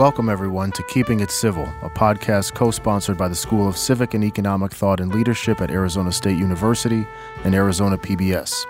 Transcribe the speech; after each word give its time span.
Welcome, 0.00 0.30
everyone, 0.30 0.72
to 0.72 0.82
Keeping 0.84 1.20
It 1.20 1.30
Civil, 1.30 1.64
a 1.82 1.90
podcast 1.90 2.54
co 2.54 2.70
sponsored 2.70 3.18
by 3.18 3.28
the 3.28 3.34
School 3.34 3.68
of 3.68 3.76
Civic 3.76 4.14
and 4.14 4.24
Economic 4.24 4.72
Thought 4.72 4.98
and 4.98 5.14
Leadership 5.14 5.60
at 5.60 5.70
Arizona 5.70 6.10
State 6.10 6.38
University 6.38 7.06
and 7.44 7.54
Arizona 7.54 7.98
PBS. 7.98 8.64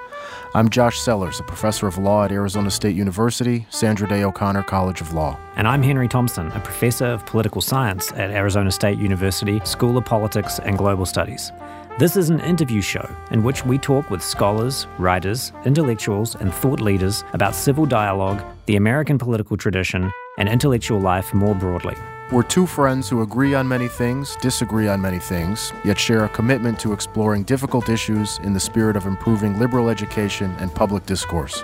I'm 0.57 0.69
Josh 0.69 0.99
Sellers, 0.99 1.39
a 1.39 1.45
professor 1.45 1.87
of 1.87 1.99
law 1.99 2.25
at 2.25 2.33
Arizona 2.33 2.69
State 2.69 2.97
University, 2.97 3.65
Sandra 3.71 4.09
Day 4.09 4.25
O'Connor 4.25 4.65
College 4.65 5.01
of 5.01 5.15
Law. 5.15 5.39
And 5.55 5.69
I'm 5.69 5.85
Henry 5.85 6.09
Thompson, 6.09 6.49
a 6.49 6.59
professor 6.59 7.07
of 7.07 7.25
political 7.27 7.61
science 7.61 8.11
at 8.15 8.33
Arizona 8.33 8.73
State 8.73 8.99
University 8.99 9.61
School 9.63 9.97
of 9.99 10.05
Politics 10.05 10.59
and 10.59 10.77
Global 10.77 11.07
Studies. 11.07 11.53
This 12.01 12.17
is 12.17 12.31
an 12.31 12.41
interview 12.41 12.81
show 12.81 13.09
in 13.31 13.45
which 13.45 13.65
we 13.65 13.79
talk 13.79 14.11
with 14.11 14.21
scholars, 14.21 14.89
writers, 14.99 15.53
intellectuals, 15.65 16.35
and 16.35 16.53
thought 16.53 16.81
leaders 16.81 17.23
about 17.35 17.55
civil 17.55 17.87
dialogue, 17.87 18.43
the 18.67 18.75
American 18.75 19.17
political 19.17 19.57
tradition, 19.57 20.11
and 20.41 20.49
intellectual 20.49 20.99
life 20.99 21.33
more 21.35 21.55
broadly. 21.55 21.95
We're 22.33 22.43
two 22.43 22.67
friends 22.67 23.09
who 23.09 23.21
agree 23.21 23.55
on 23.55 23.69
many 23.69 23.89
things, 23.89 24.37
disagree 24.37 24.89
on 24.89 25.01
many 25.01 25.19
things, 25.19 25.73
yet 25.85 25.99
share 25.99 26.25
a 26.25 26.29
commitment 26.31 26.81
to 26.81 26.95
exploring 26.95 27.43
difficult 27.43 27.91
issues 27.91 28.39
in 28.39 28.55
the 28.55 28.61
spirit 28.61 28.97
of 28.97 29.05
improving 29.05 29.59
liberal 29.59 29.91
education 29.91 30.55
and 30.59 30.75
public 30.75 31.05
discourse. 31.05 31.63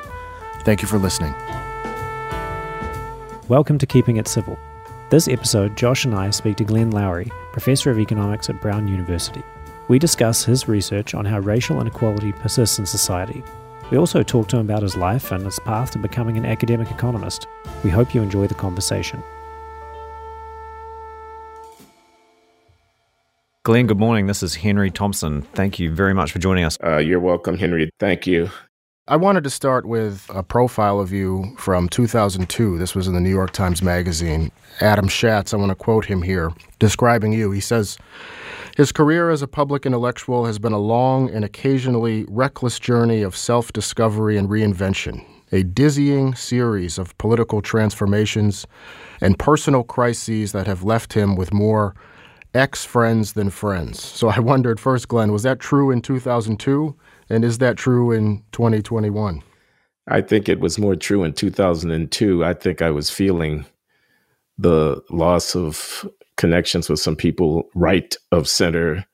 Thank 0.60 0.82
you 0.82 0.88
for 0.88 0.98
listening. 0.98 1.34
Welcome 3.48 3.78
to 3.78 3.86
Keeping 3.86 4.18
It 4.18 4.28
Civil. 4.28 4.58
This 5.08 5.26
episode, 5.26 5.76
Josh 5.76 6.04
and 6.04 6.14
I 6.14 6.30
speak 6.30 6.56
to 6.56 6.64
Glenn 6.64 6.92
Loury, 6.92 7.30
Professor 7.52 7.90
of 7.90 7.98
Economics 7.98 8.50
at 8.50 8.60
Brown 8.60 8.88
University. 8.88 9.42
We 9.88 9.98
discuss 9.98 10.45
his 10.45 10.68
research 10.68 11.14
on 11.14 11.24
how 11.24 11.38
racial 11.38 11.80
inequality 11.80 12.32
persists 12.32 12.78
in 12.78 12.84
society. 12.84 13.42
We 13.90 13.98
also 13.98 14.22
talk 14.24 14.48
to 14.48 14.56
him 14.56 14.66
about 14.68 14.82
his 14.82 14.96
life 14.96 15.30
and 15.30 15.45
his 15.45 15.60
path 15.60 15.92
to 15.92 15.98
becoming 15.98 16.36
an 16.36 16.45
academic 16.45 16.90
economist. 16.90 17.46
We 17.84 17.90
hope 17.90 18.14
you 18.14 18.22
enjoy 18.22 18.48
the 18.48 18.54
conversation. 18.54 19.22
Glenn, 23.62 23.87
good 23.87 23.98
morning. 23.98 24.26
This 24.26 24.42
is 24.42 24.57
Henry 24.57 24.90
Thompson. 24.90 25.42
Thank 25.42 25.79
you 25.79 25.92
very 25.92 26.14
much 26.14 26.32
for 26.32 26.38
joining 26.40 26.64
us. 26.64 26.79
Uh, 26.82 26.98
you're 26.98 27.20
welcome, 27.20 27.57
Henry. 27.57 27.90
Thank 28.01 28.26
you. 28.26 28.51
I 29.09 29.14
wanted 29.16 29.45
to 29.45 29.51
start 29.51 29.87
with 29.87 30.29
a 30.34 30.42
profile 30.42 30.98
of 30.98 31.12
you 31.12 31.54
from 31.57 31.88
2002. 31.88 32.79
This 32.79 32.96
was 32.96 33.07
in 33.07 33.14
the 33.14 33.20
New 33.20 33.30
York 33.30 33.52
Times 33.52 33.82
Magazine. 33.82 34.51
Adam 34.80 35.07
Shatz, 35.09 35.54
I 35.54 35.59
want 35.59 35.70
to 35.70 35.76
quote 35.76 36.04
him 36.04 36.23
here, 36.23 36.51
describing 36.80 37.32
you. 37.32 37.52
He 37.52 37.60
says, 37.60 37.98
His 38.77 38.93
career 38.93 39.30
as 39.30 39.41
a 39.41 39.49
public 39.49 39.87
intellectual 39.87 40.45
has 40.45 40.59
been 40.59 40.74
a 40.74 40.79
long 40.79 41.30
and 41.30 41.46
occasionally 41.46 42.27
reckless 42.29 42.79
journey 42.79 43.23
of 43.23 43.35
self 43.35 43.73
discovery 43.73 44.37
and 44.37 44.51
reinvention, 44.51 45.24
a 45.51 45.63
dizzying 45.63 46.35
series 46.35 46.99
of 46.99 47.16
political 47.16 47.63
transformations 47.63 48.66
and 49.23 49.38
personal 49.38 49.82
crises 49.82 50.52
that 50.52 50.66
have 50.66 50.82
left 50.82 51.15
him 51.15 51.37
with 51.37 51.54
more 51.54 51.95
ex 52.52 52.85
friends 52.85 53.32
than 53.32 53.49
friends. 53.49 53.99
So 54.02 54.29
I 54.29 54.41
wondered 54.41 54.79
first, 54.79 55.09
Glenn, 55.09 55.32
was 55.32 55.45
that 55.45 55.59
true 55.59 55.91
in 55.91 56.02
2002? 56.02 56.95
And 57.30 57.47
is 57.47 57.57
that 57.57 57.79
true 57.79 58.13
in 58.13 58.45
2021? 58.52 59.43
I 60.07 60.21
think 60.21 60.51
it 60.51 60.60
was 60.60 60.79
more 60.79 60.97
true 60.97 61.24
in 61.24 61.32
2002. 61.32 62.45
I 62.45 62.52
think 62.52 62.82
I 62.82 62.91
was 62.91 63.09
feeling 63.09 63.65
the 64.59 65.03
loss 65.09 65.56
of 65.56 66.06
connections 66.37 66.88
with 66.88 67.00
some 67.00 67.16
people 67.16 67.69
right 67.75 68.16
of 68.32 68.48
center 68.48 69.04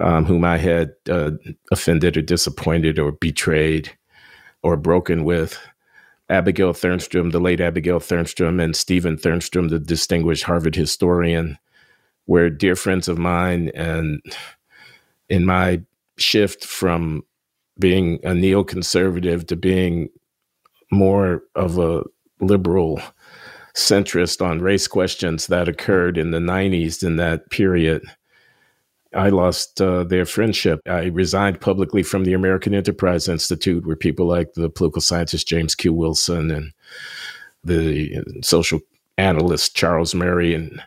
um, 0.00 0.24
whom 0.24 0.44
I 0.44 0.58
had 0.58 0.92
uh, 1.10 1.32
offended 1.72 2.16
or 2.16 2.22
disappointed 2.22 2.98
or 2.98 3.12
betrayed 3.12 3.96
or 4.62 4.76
broken 4.76 5.24
with. 5.24 5.58
Abigail 6.30 6.72
Thernstrom, 6.72 7.32
the 7.32 7.40
late 7.40 7.60
Abigail 7.60 8.00
Thernstrom, 8.00 8.62
and 8.62 8.76
Stephan 8.76 9.16
Thernstrom, 9.16 9.70
the 9.70 9.78
distinguished 9.78 10.44
Harvard 10.44 10.74
historian, 10.74 11.58
were 12.26 12.50
dear 12.50 12.76
friends 12.76 13.08
of 13.08 13.18
mine. 13.18 13.70
And 13.74 14.20
in 15.28 15.46
my 15.46 15.80
shift 16.18 16.64
from 16.64 17.22
being 17.78 18.16
a 18.24 18.30
neoconservative 18.30 19.46
to 19.48 19.56
being 19.56 20.10
more 20.92 21.42
of 21.54 21.78
a 21.78 22.02
liberal 22.40 23.00
centrist 23.74 24.44
on 24.44 24.60
race 24.60 24.86
questions 24.86 25.46
that 25.46 25.68
occurred 25.68 26.18
in 26.18 26.30
the 26.30 26.38
90s 26.38 27.02
in 27.04 27.16
that 27.16 27.50
period, 27.50 28.02
I 29.14 29.30
lost 29.30 29.80
uh, 29.80 30.04
their 30.04 30.26
friendship. 30.26 30.80
I 30.86 31.06
resigned 31.06 31.60
publicly 31.60 32.02
from 32.02 32.24
the 32.24 32.34
American 32.34 32.74
Enterprise 32.74 33.28
Institute, 33.28 33.86
where 33.86 33.96
people 33.96 34.26
like 34.26 34.52
the 34.54 34.68
political 34.68 35.00
scientist 35.00 35.48
James 35.48 35.74
Q. 35.74 35.94
Wilson 35.94 36.50
and 36.50 36.72
the 37.64 38.22
social 38.42 38.80
analyst 39.16 39.74
Charles 39.74 40.14
Murray 40.14 40.54
and 40.54 40.82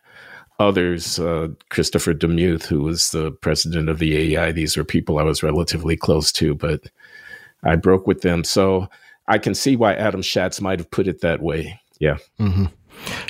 others, 0.59 1.19
uh, 1.19 1.49
Christopher 1.69 2.13
DeMuth, 2.13 2.65
who 2.65 2.81
was 2.81 3.11
the 3.11 3.31
president 3.31 3.89
of 3.89 3.99
the 3.99 4.15
AEI, 4.15 4.51
these 4.51 4.77
were 4.77 4.83
people 4.83 5.17
I 5.17 5.23
was 5.23 5.43
relatively 5.43 5.97
close 5.97 6.31
to, 6.33 6.53
but 6.53 6.81
I 7.63 7.75
broke 7.75 8.07
with 8.07 8.21
them. 8.21 8.43
So 8.43 8.87
I 9.27 9.37
can 9.37 9.55
see 9.55 9.75
why 9.75 9.93
Adam 9.95 10.21
Shatz 10.21 10.61
might 10.61 10.79
have 10.79 10.91
put 10.91 11.07
it 11.07 11.21
that 11.21 11.41
way. 11.41 11.80
Yeah. 12.01 12.17
Mm-hmm. 12.39 12.66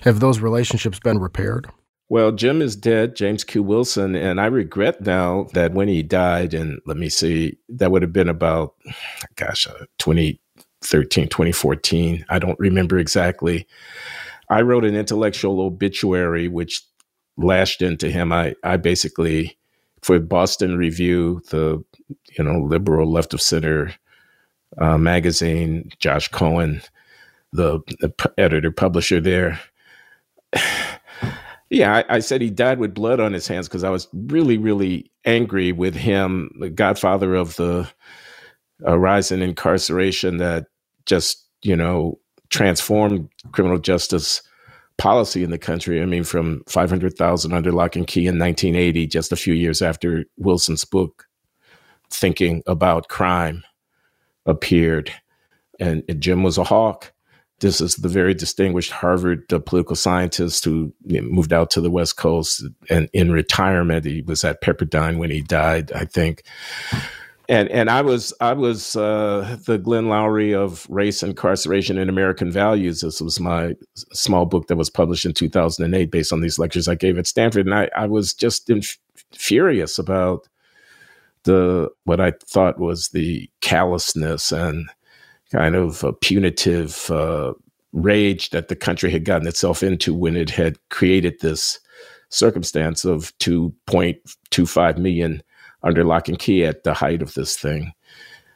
Have 0.04 0.22
those 0.22 0.40
relationships 0.40 0.98
been 0.98 1.20
repaired? 1.20 1.68
Well, 2.08 2.32
Jim 2.32 2.62
is 2.62 2.76
dead, 2.76 3.16
James 3.18 3.44
Q. 3.44 3.64
Wilson, 3.64 4.16
and 4.16 4.40
I 4.40 4.46
regret 4.46 5.02
now 5.02 5.48
that 5.54 5.74
when 5.74 5.90
he 5.90 6.02
died, 6.02 6.54
and 6.54 6.80
let 6.86 6.98
me 6.98 7.10
see, 7.10 7.58
that 7.70 7.92
would 7.92 8.02
have 8.02 8.14
been 8.14 8.30
about, 8.30 8.76
gosh, 9.36 9.68
uh, 9.68 9.86
2013, 10.00 11.28
2014. 11.28 12.26
I 12.30 12.40
don't 12.40 12.60
remember 12.60 12.98
exactly. 12.98 13.68
I 14.50 14.62
wrote 14.62 14.86
an 14.86 14.96
intellectual 14.96 15.62
obituary, 15.62 16.48
which 16.48 16.82
lashed 17.38 17.82
into 17.82 18.10
him. 18.10 18.32
I, 18.32 18.56
I 18.64 18.78
basically, 18.78 19.58
for 20.02 20.18
Boston 20.20 20.78
Review, 20.78 21.42
the 21.50 21.84
you 22.38 22.44
know 22.44 22.62
liberal 22.62 23.12
left 23.12 23.34
of 23.34 23.42
center 23.42 23.94
uh, 24.78 24.98
magazine, 24.98 25.92
Josh 26.00 26.30
Cohen, 26.30 26.82
the, 27.54 27.80
the 28.00 28.34
editor 28.38 28.72
publisher 28.72 29.20
there. 29.20 29.60
yeah, 31.70 31.98
I, 31.98 32.16
I, 32.16 32.20
said 32.20 32.42
he 32.42 32.50
died 32.50 32.80
with 32.80 32.94
blood 32.94 33.20
on 33.20 33.34
his 33.34 33.48
hands 33.48 33.68
because 33.68 33.84
I 33.84 33.90
was 33.90 34.08
really, 34.14 34.58
really 34.58 35.12
angry 35.26 35.72
with 35.72 35.96
him, 35.96 36.56
the 36.60 36.70
godfather 36.70 37.36
of 37.36 37.56
the 37.56 37.90
uh, 38.86 38.98
rise 38.98 39.32
in 39.32 39.42
incarceration 39.42 40.38
that 40.38 40.66
just 41.06 41.46
you 41.62 41.76
know 41.76 42.20
transformed 42.50 43.30
criminal 43.52 43.78
justice 43.78 44.42
policy 44.98 45.44
in 45.44 45.50
the 45.50 45.58
country. 45.58 46.02
I 46.02 46.06
mean, 46.06 46.24
from 46.24 46.64
500,000 46.68 47.54
under 47.54 47.72
lock 47.72 47.96
and 47.96 48.06
key 48.06 48.28
in 48.28 48.38
1980, 48.38 49.08
just 49.08 49.32
a 49.32 49.36
few 49.36 49.54
years 49.54 49.82
after 49.82 50.26
Wilson's 50.38 50.86
book, 50.86 51.28
Thinking 52.12 52.62
About 52.68 53.08
Crime, 53.08 53.64
appeared. 54.46 55.12
And, 55.80 56.04
and 56.08 56.22
Jim 56.22 56.44
was 56.44 56.60
a 56.60 56.64
hawk. 56.64 57.14
This 57.62 57.80
is 57.80 57.96
the 57.96 58.10
very 58.10 58.34
distinguished 58.34 58.92
Harvard 58.92 59.52
uh, 59.54 59.60
political 59.60 59.96
scientist 59.96 60.66
who 60.66 60.94
moved 61.06 61.54
out 61.54 61.70
to 61.72 61.82
the 61.82 61.92
West 61.92 62.18
Coast 62.18 62.64
and 62.90 63.10
in 63.14 63.32
retirement. 63.32 64.06
He 64.06 64.22
was 64.22 64.44
at 64.44 64.62
Pepperdine 64.62 65.18
when 65.18 65.32
he 65.32 65.42
died, 65.42 65.92
I 65.94 66.06
think 66.06 66.44
and 67.52 67.68
and 67.68 67.90
I 67.90 68.02
was 68.02 68.34
I 68.40 68.54
was 68.54 68.96
uh, 68.96 69.58
the 69.66 69.78
Glenn 69.78 70.06
Loury 70.06 70.56
of 70.56 70.88
Race, 70.90 71.22
Incarceration, 71.22 71.98
and 71.98 72.10
American 72.10 72.50
Values. 72.50 73.02
This 73.02 73.20
was 73.20 73.42
my 73.42 73.76
small 74.14 74.46
book 74.46 74.68
that 74.68 74.78
was 74.78 74.90
published 74.90 75.26
in 75.26 75.34
2008 75.34 76.10
based 76.10 76.32
on 76.32 76.40
these 76.40 76.58
lectures 76.58 76.88
I 76.88 76.96
gave 76.96 77.18
at 77.18 77.28
Stanford, 77.28 77.66
and 77.66 77.76
I, 77.76 77.90
I 77.94 78.06
was 78.08 78.34
just 78.34 78.70
inf- 78.70 78.98
furious 79.34 80.00
about 80.00 80.48
the 81.44 81.90
what 82.06 82.22
I 82.22 82.32
thought 82.46 82.80
was 82.80 83.10
the 83.10 83.50
callousness 83.60 84.54
and 84.54 84.90
kind 85.52 85.76
of 85.76 86.04
punitive 86.22 87.10
uh, 87.12 87.54
rage 87.94 88.52
that 88.52 88.68
the 88.68 88.76
country 88.76 89.12
had 89.12 89.26
gotten 89.26 89.48
itself 89.48 89.84
into 89.84 90.14
when 90.14 90.36
it 90.36 90.50
had 90.50 90.78
created 90.90 91.40
this 91.40 91.80
circumstance 92.30 93.04
of 93.04 93.38
2.25 93.40 94.98
million 94.98 95.44
under 95.84 96.04
lock 96.04 96.30
and 96.30 96.40
key 96.40 96.64
at 96.64 96.84
the 96.84 96.94
height 96.94 97.22
of 97.22 97.34
this 97.34 97.58
thing. 97.58 97.92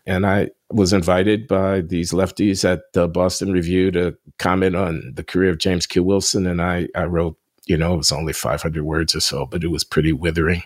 And 0.05 0.25
I 0.25 0.51
was 0.69 0.93
invited 0.93 1.47
by 1.47 1.81
these 1.81 2.11
lefties 2.11 2.63
at 2.63 2.93
the 2.93 3.07
Boston 3.07 3.51
Review 3.51 3.91
to 3.91 4.15
comment 4.37 4.75
on 4.75 5.13
the 5.15 5.23
career 5.23 5.49
of 5.49 5.57
James 5.57 5.87
Q. 5.87 6.03
Wilson. 6.03 6.45
And 6.45 6.61
I, 6.61 6.87
I 6.95 7.05
wrote, 7.05 7.37
you 7.65 7.75
know, 7.75 7.95
it 7.95 7.97
was 7.97 8.11
only 8.11 8.33
500 8.33 8.83
words 8.83 9.15
or 9.15 9.19
so, 9.19 9.47
but 9.47 9.63
it 9.63 9.69
was 9.69 9.83
pretty 9.83 10.13
withering. 10.13 10.61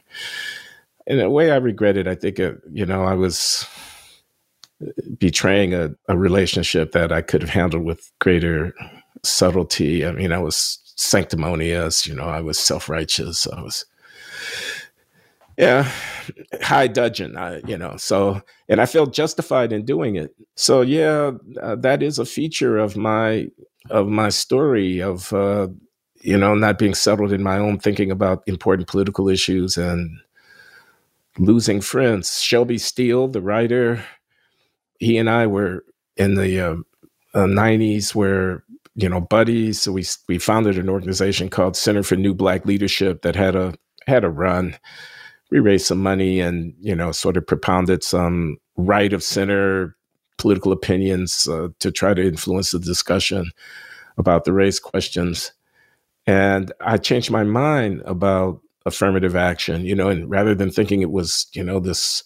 In 1.08 1.20
a 1.22 1.30
way, 1.30 1.52
I 1.52 1.56
regret 1.56 1.96
it. 1.96 2.08
I 2.08 2.16
think, 2.16 2.38
it, 2.38 2.60
you 2.70 2.86
know, 2.86 3.04
I 3.04 3.14
was 3.14 3.66
betraying 5.18 5.74
a, 5.74 5.92
a 6.08 6.18
relationship 6.18 6.92
that 6.94 7.12
I 7.12 7.22
could 7.22 7.42
have 7.42 7.50
handled 7.50 7.84
with 7.84 8.12
greater 8.20 8.74
subtlety. 9.24 10.06
I 10.06 10.12
mean, 10.12 10.32
I 10.32 10.40
was 10.40 10.80
sanctimonious, 10.96 12.08
you 12.08 12.16
know, 12.16 12.26
I 12.26 12.42
was 12.42 12.58
self 12.58 12.90
righteous. 12.90 13.48
I 13.48 13.62
was 13.62 13.86
yeah, 15.58 15.92
high 16.62 16.88
dudgeon, 16.88 17.38
I, 17.38 17.60
you 17.68 17.78
know. 17.78 17.98
So, 17.98 18.42
and 18.70 18.80
I 18.80 18.86
felt 18.86 19.14
justified 19.14 19.74
in 19.74 19.84
doing 19.84 20.16
it. 20.16 20.34
So, 20.56 20.80
yeah, 20.80 21.32
uh, 21.62 21.76
that 21.78 22.02
is 22.02 22.18
a 22.18 22.26
feature 22.26 22.78
of 22.78 22.96
my 22.96 23.48
of 23.90 24.08
my 24.08 24.30
story 24.30 25.02
of 25.02 25.34
uh, 25.34 25.68
you 26.22 26.38
know, 26.38 26.54
not 26.54 26.78
being 26.78 26.94
settled 26.94 27.32
in 27.32 27.44
my 27.44 27.58
own 27.58 27.80
thinking 27.80 28.12
about 28.12 28.44
important 28.46 28.88
political 28.88 29.30
issues 29.30 29.78
and 29.78 30.20
losing 31.38 31.82
friends. 31.82 32.42
Shelby 32.42 32.78
Steele, 32.78 33.28
the 33.28 33.42
writer, 33.42 34.04
he 35.00 35.18
and 35.18 35.30
I 35.30 35.48
were 35.48 35.84
in 36.18 36.36
the 36.36 36.60
uh, 36.60 36.76
uh, 37.34 37.46
90s 37.46 38.14
where 38.14 38.64
you 38.96 39.08
know 39.08 39.22
buddies 39.22 39.82
so 39.82 39.92
we 39.92 40.06
we 40.28 40.38
founded 40.38 40.78
an 40.78 40.90
organization 40.90 41.50
called 41.50 41.78
center 41.78 42.04
for 42.04 42.16
new 42.16 42.34
black 42.34 42.66
leadership 42.66 43.22
that 43.22 43.36
had 43.36 43.56
a 43.56 43.74
had 44.08 44.24
a 44.24 44.30
run. 44.30 44.78
We 45.52 45.60
raised 45.60 45.88
some 45.88 46.02
money 46.02 46.40
and 46.40 46.74
you 46.80 46.96
know 46.96 47.12
sort 47.12 47.38
of 47.38 47.48
propounded 47.48 48.04
some 48.04 48.58
right 48.78 49.14
of 49.14 49.24
center 49.24 49.96
political 50.38 50.72
opinions 50.72 51.48
uh, 51.48 51.70
to 51.80 51.92
try 51.92 52.14
to 52.14 52.26
influence 52.26 52.72
the 52.72 52.80
discussion 52.80 53.52
about 54.18 54.46
the 54.46 54.54
race 54.54 54.80
questions. 54.80 55.52
And 56.28 56.72
i 56.82 56.98
changed 56.98 57.32
my 57.32 57.44
mind 57.44 58.04
about 58.06 58.62
affirmative 58.86 59.36
action 59.36 59.84
you 59.84 59.96
know 59.96 60.10
and 60.10 60.30
rather 60.30 60.54
than 60.54 60.72
thinking 60.72 61.02
it 61.02 61.12
was 61.12 61.48
you 61.54 61.64
know 61.64 61.80
this 61.80 62.24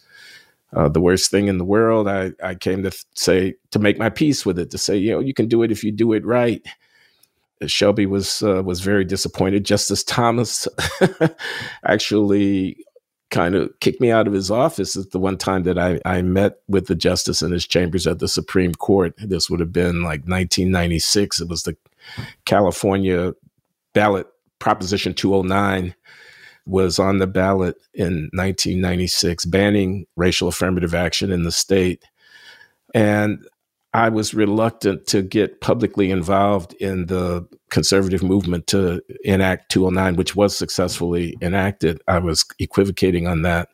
uh, 0.76 0.90
the 0.90 1.02
worst 1.02 1.30
thing 1.32 1.48
in 1.48 1.58
the 1.58 1.66
world 1.66 2.08
i 2.08 2.32
i 2.44 2.56
came 2.56 2.84
to 2.84 2.92
say 3.16 3.54
to 3.72 3.80
make 3.80 3.98
my 3.98 4.10
peace 4.10 4.46
with 4.46 4.60
it 4.60 4.72
to 4.72 4.78
say 4.78 4.98
you 4.98 5.12
know 5.12 5.20
you 5.20 5.34
can 5.34 5.48
do 5.48 5.64
it 5.64 5.72
if 5.72 5.84
you 5.84 5.92
do 5.92 6.14
it 6.14 6.26
right 6.26 6.62
Shelby 7.66 8.06
was 8.06 8.44
uh, 8.44 8.62
was 8.64 8.82
very 8.82 9.06
disappointed. 9.06 9.64
Justice 9.66 10.04
Thomas 10.04 10.68
actually 11.86 12.78
kind 13.34 13.56
of 13.56 13.72
kicked 13.80 14.00
me 14.00 14.12
out 14.12 14.28
of 14.28 14.34
his 14.34 14.52
office 14.52 14.96
at 14.96 15.10
the 15.10 15.20
one 15.20 15.38
time 15.38 15.64
that 15.64 15.80
I, 15.80 16.00
I 16.06 16.22
met 16.22 16.58
with 16.68 16.86
the 16.86 16.96
justice 16.96 17.42
in 17.42 17.52
his 17.52 17.66
chambers 17.66 18.06
at 18.06 18.20
the 18.20 18.28
Supreme 18.28 18.76
Court. 18.76 19.16
This 19.18 19.50
would 19.50 19.60
have 19.60 19.74
been 19.74 20.04
like 20.04 20.22
1996. 20.22 21.42
It 21.42 21.50
was 21.50 21.64
the 21.64 21.76
California 22.46 23.34
ballot 23.94 24.28
Proposition 24.60 25.16
209 25.16 25.96
was 26.66 27.00
on 27.00 27.18
the 27.18 27.28
ballot 27.28 27.76
in 27.94 28.30
1996, 28.34 29.46
banning 29.46 30.06
racial 30.16 30.48
affirmative 30.48 30.96
action 30.96 31.32
in 31.32 31.44
the 31.44 31.52
state. 31.52 32.04
And 32.94 33.46
I 33.94 34.10
was 34.10 34.34
reluctant 34.34 35.06
to 35.08 35.22
get 35.22 35.62
publicly 35.62 36.10
involved 36.10 36.74
in 36.74 37.06
the 37.08 37.48
conservative 37.70 38.24
movement 38.24 38.66
to 38.68 39.02
enact 39.24 39.72
209, 39.72 40.16
which 40.16 40.36
was 40.36 40.58
successfully 40.58 41.38
enacted. 41.42 42.02
I 42.08 42.20
was 42.20 42.44
equivocating 42.60 43.28
on 43.28 43.44
that. 43.44 43.70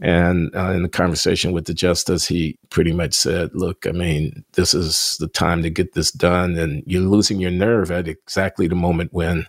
And 0.00 0.54
uh, 0.54 0.72
in 0.72 0.82
the 0.82 0.88
conversation 0.88 1.52
with 1.52 1.64
the 1.64 1.74
justice, 1.74 2.28
he 2.28 2.58
pretty 2.68 2.92
much 2.92 3.14
said, 3.14 3.50
Look, 3.54 3.86
I 3.86 3.92
mean, 3.92 4.44
this 4.52 4.74
is 4.74 5.16
the 5.18 5.28
time 5.28 5.62
to 5.62 5.70
get 5.70 5.94
this 5.94 6.12
done. 6.12 6.56
And 6.58 6.82
you're 6.86 7.00
losing 7.00 7.40
your 7.40 7.50
nerve 7.50 7.90
at 7.90 8.06
exactly 8.06 8.68
the 8.68 8.74
moment 8.74 9.12
when 9.14 9.46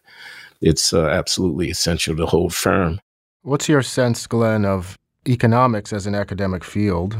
it's 0.61 0.93
uh, 0.93 1.07
absolutely 1.07 1.69
essential 1.69 2.15
to 2.15 2.25
hold 2.25 2.53
firm. 2.53 2.99
What's 3.43 3.69
your 3.69 3.81
sense, 3.81 4.27
Glenn, 4.27 4.65
of 4.65 4.97
economics 5.27 5.93
as 5.93 6.07
an 6.07 6.15
academic 6.15 6.63
field? 6.63 7.15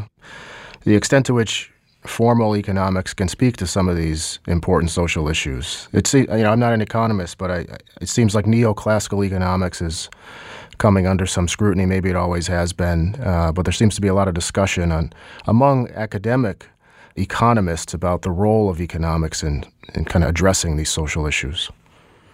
The 0.83 0.95
extent 0.95 1.25
to 1.27 1.33
which 1.33 1.71
formal 2.05 2.55
economics 2.55 3.13
can 3.13 3.27
speak 3.27 3.57
to 3.57 3.67
some 3.67 3.89
of 3.89 3.97
these 3.97 4.39
important 4.47 4.91
social 4.91 5.27
issues. 5.27 5.87
It's 5.93 6.13
you 6.13 6.25
know 6.25 6.51
I'm 6.51 6.59
not 6.59 6.73
an 6.73 6.81
economist, 6.81 7.37
but 7.37 7.51
I, 7.51 7.65
it 8.01 8.09
seems 8.09 8.33
like 8.35 8.45
neoclassical 8.45 9.25
economics 9.25 9.81
is 9.81 10.09
coming 10.77 11.07
under 11.07 11.25
some 11.25 11.47
scrutiny. 11.47 11.85
Maybe 11.85 12.09
it 12.09 12.15
always 12.15 12.47
has 12.47 12.71
been, 12.71 13.15
uh, 13.23 13.51
but 13.51 13.65
there 13.65 13.73
seems 13.73 13.95
to 13.95 14.01
be 14.01 14.07
a 14.07 14.13
lot 14.13 14.27
of 14.27 14.33
discussion 14.33 14.91
on 14.91 15.11
among 15.45 15.89
academic 15.91 16.67
economists 17.15 17.93
about 17.93 18.21
the 18.21 18.31
role 18.31 18.69
of 18.69 18.79
economics 18.79 19.43
in 19.43 19.65
in 19.93 20.05
kind 20.05 20.23
of 20.23 20.29
addressing 20.29 20.77
these 20.77 20.89
social 20.89 21.25
issues. 21.25 21.69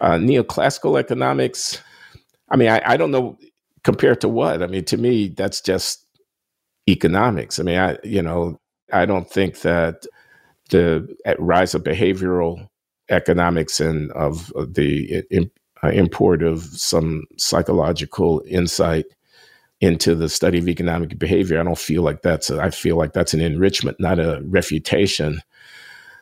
Uh, 0.03 0.17
neoclassical 0.17 0.99
economics. 0.99 1.81
I 2.51 2.57
mean, 2.57 2.67
I, 2.67 2.81
I 2.85 2.97
don't 2.97 3.11
know 3.11 3.37
compared 3.85 4.19
to 4.19 4.27
what. 4.27 4.61
I 4.61 4.67
mean, 4.67 4.83
to 4.83 4.97
me, 4.97 5.29
that's 5.29 5.61
just 5.61 6.05
economics. 6.89 7.57
I 7.57 7.63
mean, 7.63 7.79
I 7.79 7.97
you 8.03 8.21
know 8.21 8.59
I 8.91 9.05
don't 9.05 9.29
think 9.29 9.61
that 9.61 10.05
the 10.71 11.07
rise 11.39 11.73
of 11.73 11.85
behavioral 11.85 12.67
economics 13.09 13.79
and 13.79 14.11
of 14.11 14.51
the 14.57 15.23
uh, 15.81 15.87
import 15.87 16.43
of 16.43 16.63
some 16.63 17.23
psychological 17.37 18.43
insight 18.45 19.05
into 19.79 20.15
the 20.15 20.27
study 20.27 20.57
of 20.57 20.67
economic 20.67 21.17
behavior, 21.17 21.61
I 21.61 21.63
don't 21.63 21.77
feel 21.77 22.03
like 22.03 22.23
that's 22.23 22.49
a, 22.49 22.61
I 22.61 22.71
feel 22.71 22.97
like 22.97 23.13
that's 23.13 23.33
an 23.33 23.39
enrichment, 23.39 24.01
not 24.01 24.19
a 24.19 24.41
refutation 24.43 25.41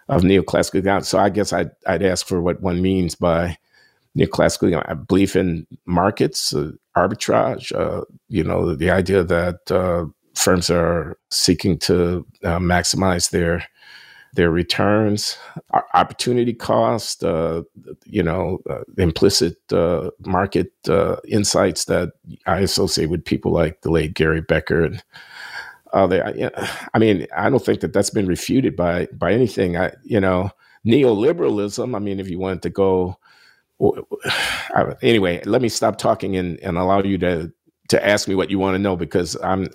of 0.08 0.22
neoclassical 0.22 0.78
economics. 0.78 1.08
So 1.08 1.18
I 1.18 1.30
guess 1.30 1.52
I'd, 1.52 1.72
I'd 1.88 2.04
ask 2.04 2.28
for 2.28 2.44
what 2.44 2.62
one 2.62 2.80
means 2.84 3.16
by 3.16 3.58
neoclassical 4.18 4.70
you 4.70 4.76
know, 4.76 4.96
belief 5.08 5.36
in 5.36 5.66
markets, 5.86 6.54
uh, 6.54 6.72
arbitrage, 6.98 7.74
uh, 7.74 8.04
you 8.28 8.44
know, 8.44 8.76
the 8.76 8.90
idea 8.90 9.24
that 9.24 9.72
uh, 9.72 10.06
firms 10.36 10.70
are 10.70 11.18
seeking 11.30 11.78
to 11.80 12.26
uh, 12.44 12.60
maximize 12.60 13.32
their 13.32 13.66
their 14.34 14.50
returns, 14.50 15.38
opportunity 15.94 16.54
cost, 16.54 17.22
uh, 17.22 17.64
you 18.06 18.24
know, 18.24 18.60
uh, 18.70 18.80
implicit 18.98 19.58
market 20.26 20.72
insights 21.28 21.84
that 21.84 22.14
I 22.46 22.60
associate 22.60 23.10
with 23.10 23.26
people 23.26 23.52
like 23.52 23.82
the 23.82 23.92
late 23.92 24.14
Gary 24.14 24.40
Becker. 24.40 24.86
And 24.86 25.04
they, 26.10 26.50
I 26.94 26.98
mean, 26.98 27.28
I 27.36 27.50
don't 27.50 27.64
think 27.64 27.82
that 27.82 27.92
that's 27.92 28.10
been 28.10 28.26
refuted 28.26 28.78
by 28.78 29.10
by 29.12 29.34
anything. 29.34 29.76
I, 29.76 29.92
you 30.06 30.22
know, 30.22 30.50
neoliberalism. 30.86 31.94
I 31.94 32.00
mean, 32.00 32.22
if 32.22 32.30
you 32.30 32.40
wanted 32.40 32.62
to 32.62 32.70
go, 32.70 33.18
anyway, 35.02 35.42
let 35.46 35.62
me 35.62 35.70
stop 35.70 35.98
talking 35.98 36.36
and, 36.36 36.60
and 36.60 36.78
allow 36.78 37.02
you 37.02 37.18
to 37.20 37.52
to 37.90 38.08
ask 38.08 38.28
me 38.28 38.36
what 38.36 38.50
you 38.50 38.58
want 38.58 38.76
to 38.76 38.80
know 38.80 38.96
because 38.96 39.36
I'm 39.44 39.68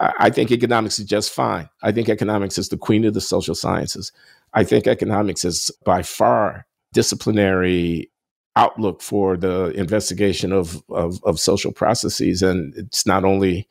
I 0.00 0.30
think 0.30 0.50
economics 0.50 0.98
is 0.98 1.06
just 1.06 1.32
fine. 1.32 1.68
I 1.82 1.92
think 1.92 2.08
economics 2.08 2.58
is 2.58 2.68
the 2.68 2.76
queen 2.76 3.04
of 3.04 3.14
the 3.14 3.20
social 3.20 3.54
sciences. 3.54 4.12
I 4.54 4.64
think 4.64 4.86
economics 4.86 5.44
is 5.44 5.70
by 5.84 6.02
far 6.02 6.66
disciplinary 6.92 8.10
outlook 8.56 9.02
for 9.02 9.36
the 9.36 9.70
investigation 9.70 10.52
of, 10.52 10.82
of, 10.90 11.22
of 11.24 11.38
social 11.40 11.72
processes. 11.72 12.42
And 12.42 12.74
it's 12.76 13.06
not 13.06 13.24
only 13.24 13.68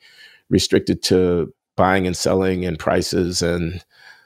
restricted 0.50 1.02
to 1.04 1.52
buying 1.76 2.06
and 2.06 2.16
selling 2.16 2.64
and 2.64 2.78
prices 2.78 3.42
and 3.42 3.84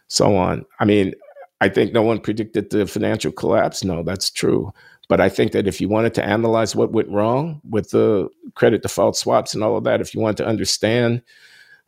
so 0.09 0.37
on. 0.37 0.65
I 0.81 0.85
mean, 0.85 1.15
I 1.61 1.69
think 1.69 1.93
no 1.93 2.03
one 2.03 2.21
predicted 2.21 2.71
the 2.71 2.87
financial 2.87 3.31
collapse. 3.31 3.85
No, 3.85 4.03
that's 4.03 4.31
true. 4.31 4.73
But 5.09 5.21
I 5.21 5.29
think 5.29 5.53
that 5.53 5.67
if 5.67 5.81
you 5.81 5.89
wanted 5.89 6.15
to 6.15 6.25
analyze 6.25 6.75
what 6.77 6.93
went 6.93 7.09
wrong 7.09 7.61
with 7.69 7.91
the 7.91 8.29
credit 8.55 8.83
default 8.83 9.17
swaps 9.17 9.55
and 9.55 9.63
all 9.63 9.77
of 9.77 9.85
that, 9.85 10.01
if 10.01 10.15
you 10.15 10.21
want 10.21 10.37
to 10.39 10.47
understand 10.47 11.23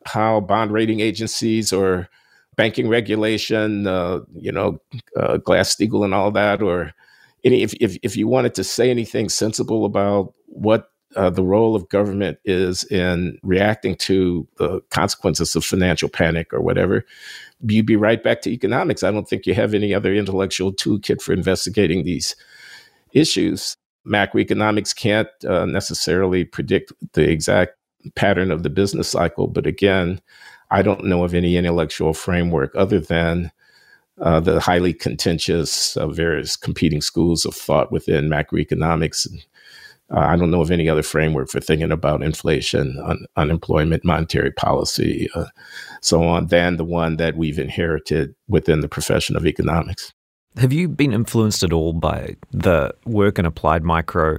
how 0.04 0.40
bond 0.40 0.72
rating 0.72 1.00
agencies 1.00 1.72
or 1.72 2.08
banking 2.56 2.88
regulation, 2.88 3.86
uh, 3.86 4.20
you 4.34 4.52
know, 4.52 4.78
uh, 5.16 5.38
Glass 5.38 5.74
Steagall 5.74 6.04
and 6.04 6.14
all 6.14 6.30
that, 6.32 6.62
or 6.62 6.92
any, 7.44 7.62
if, 7.62 7.74
if, 7.80 7.96
if 8.02 8.16
you 8.16 8.28
wanted 8.28 8.54
to 8.54 8.64
say 8.64 8.90
anything 8.90 9.28
sensible 9.28 9.84
about 9.84 10.34
what 10.46 10.90
uh, 11.16 11.30
the 11.30 11.44
role 11.44 11.76
of 11.76 11.88
government 11.88 12.38
is 12.44 12.84
in 12.84 13.38
reacting 13.42 13.94
to 13.94 14.46
the 14.56 14.80
consequences 14.90 15.54
of 15.54 15.64
financial 15.64 16.08
panic 16.08 16.52
or 16.52 16.60
whatever, 16.60 17.04
you'd 17.66 17.86
be 17.86 17.96
right 17.96 18.22
back 18.22 18.42
to 18.42 18.50
economics. 18.50 19.02
I 19.02 19.10
don't 19.10 19.28
think 19.28 19.46
you 19.46 19.54
have 19.54 19.74
any 19.74 19.94
other 19.94 20.12
intellectual 20.12 20.72
toolkit 20.72 21.22
for 21.22 21.32
investigating 21.32 22.04
these 22.04 22.34
issues. 23.14 23.76
Macroeconomics 24.06 24.94
can't 24.94 25.28
uh, 25.48 25.64
necessarily 25.64 26.44
predict 26.44 26.92
the 27.12 27.28
exact 27.28 27.72
pattern 28.16 28.50
of 28.50 28.62
the 28.62 28.70
business 28.70 29.08
cycle. 29.08 29.46
But 29.46 29.66
again, 29.66 30.20
I 30.70 30.82
don't 30.82 31.04
know 31.04 31.24
of 31.24 31.34
any 31.34 31.56
intellectual 31.56 32.12
framework 32.12 32.74
other 32.74 33.00
than 33.00 33.50
uh, 34.20 34.40
the 34.40 34.60
highly 34.60 34.92
contentious 34.92 35.96
uh, 35.96 36.08
various 36.08 36.56
competing 36.56 37.00
schools 37.00 37.44
of 37.44 37.54
thought 37.54 37.90
within 37.90 38.28
macroeconomics. 38.28 39.26
Uh, 40.10 40.18
I 40.18 40.36
don't 40.36 40.50
know 40.50 40.60
of 40.60 40.70
any 40.70 40.88
other 40.88 41.02
framework 41.02 41.48
for 41.48 41.60
thinking 41.60 41.90
about 41.90 42.22
inflation, 42.22 43.00
un- 43.04 43.26
unemployment, 43.36 44.04
monetary 44.04 44.52
policy, 44.52 45.28
uh, 45.34 45.46
so 46.02 46.22
on, 46.22 46.46
than 46.48 46.76
the 46.76 46.84
one 46.84 47.16
that 47.16 47.36
we've 47.36 47.58
inherited 47.58 48.34
within 48.46 48.80
the 48.80 48.88
profession 48.88 49.34
of 49.34 49.46
economics. 49.46 50.12
Have 50.56 50.72
you 50.72 50.88
been 50.88 51.12
influenced 51.12 51.64
at 51.64 51.72
all 51.72 51.92
by 51.92 52.36
the 52.52 52.94
work 53.04 53.38
in 53.40 53.46
applied 53.46 53.82
micro 53.82 54.38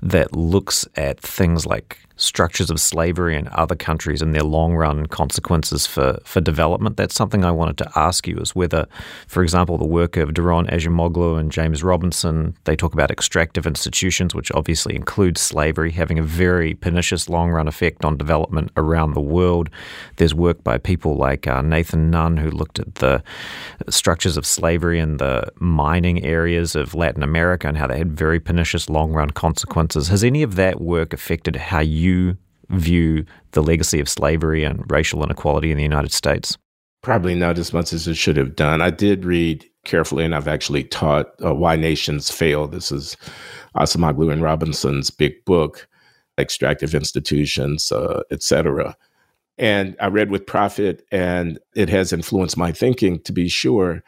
that 0.00 0.32
looks 0.32 0.86
at 0.94 1.18
things 1.18 1.66
like 1.66 1.98
structures 2.16 2.70
of 2.70 2.80
slavery 2.80 3.36
in 3.36 3.48
other 3.52 3.74
countries 3.74 4.22
and 4.22 4.34
their 4.34 4.42
long 4.42 4.74
run 4.74 5.06
consequences 5.06 5.86
for, 5.86 6.18
for 6.24 6.40
development. 6.40 6.96
That's 6.96 7.14
something 7.14 7.44
I 7.44 7.50
wanted 7.50 7.76
to 7.78 7.90
ask 7.94 8.26
you 8.26 8.38
is 8.38 8.54
whether, 8.54 8.86
for 9.26 9.42
example, 9.42 9.76
the 9.76 9.86
work 9.86 10.16
of 10.16 10.30
Daron 10.30 10.70
Acemoglu 10.70 11.38
and 11.38 11.52
James 11.52 11.82
Robinson, 11.82 12.56
they 12.64 12.74
talk 12.74 12.94
about 12.94 13.10
extractive 13.10 13.66
institutions, 13.66 14.34
which 14.34 14.50
obviously 14.52 14.96
includes 14.96 15.40
slavery, 15.40 15.90
having 15.90 16.18
a 16.18 16.22
very 16.22 16.74
pernicious 16.74 17.28
long 17.28 17.50
run 17.50 17.68
effect 17.68 18.04
on 18.04 18.16
development 18.16 18.70
around 18.76 19.12
the 19.12 19.20
world. 19.20 19.68
There's 20.16 20.34
work 20.34 20.64
by 20.64 20.78
people 20.78 21.16
like 21.16 21.46
uh, 21.46 21.60
Nathan 21.60 22.10
Nunn, 22.10 22.38
who 22.38 22.50
looked 22.50 22.78
at 22.78 22.96
the 22.96 23.22
structures 23.90 24.38
of 24.38 24.46
slavery 24.46 25.00
in 25.00 25.18
the 25.18 25.52
mining 25.58 26.24
areas 26.24 26.74
of 26.74 26.94
Latin 26.94 27.22
America 27.22 27.68
and 27.68 27.76
how 27.76 27.86
they 27.86 27.98
had 27.98 28.16
very 28.16 28.40
pernicious 28.40 28.88
long 28.88 29.12
run 29.12 29.30
consequences. 29.30 30.08
Has 30.08 30.24
any 30.24 30.42
of 30.42 30.56
that 30.56 30.80
work 30.80 31.12
affected 31.12 31.56
how 31.56 31.80
you 31.80 32.05
view 32.70 33.24
the 33.52 33.62
legacy 33.62 34.00
of 34.00 34.08
slavery 34.08 34.64
and 34.64 34.84
racial 34.90 35.22
inequality 35.22 35.70
in 35.70 35.76
the 35.76 35.82
United 35.82 36.12
States? 36.12 36.56
Probably 37.02 37.34
not 37.34 37.58
as 37.58 37.72
much 37.72 37.92
as 37.92 38.08
it 38.08 38.16
should 38.16 38.36
have 38.36 38.56
done. 38.56 38.82
I 38.82 38.90
did 38.90 39.24
read 39.24 39.64
carefully, 39.84 40.24
and 40.24 40.34
I've 40.34 40.48
actually 40.48 40.84
taught 40.84 41.26
uh, 41.44 41.54
Why 41.54 41.76
Nations 41.76 42.30
Fail. 42.30 42.66
This 42.66 42.90
is 42.90 43.16
Acemoglu 43.76 44.32
and 44.32 44.42
Robinson's 44.42 45.10
big 45.10 45.44
book, 45.44 45.88
Extractive 46.38 46.94
Institutions, 46.94 47.92
uh, 47.92 48.22
etc. 48.30 48.96
And 49.58 49.96
I 50.00 50.08
read 50.08 50.30
with 50.30 50.46
profit, 50.46 51.06
and 51.12 51.58
it 51.74 51.88
has 51.88 52.12
influenced 52.12 52.56
my 52.56 52.72
thinking 52.72 53.20
to 53.20 53.32
be 53.32 53.48
sure 53.48 54.02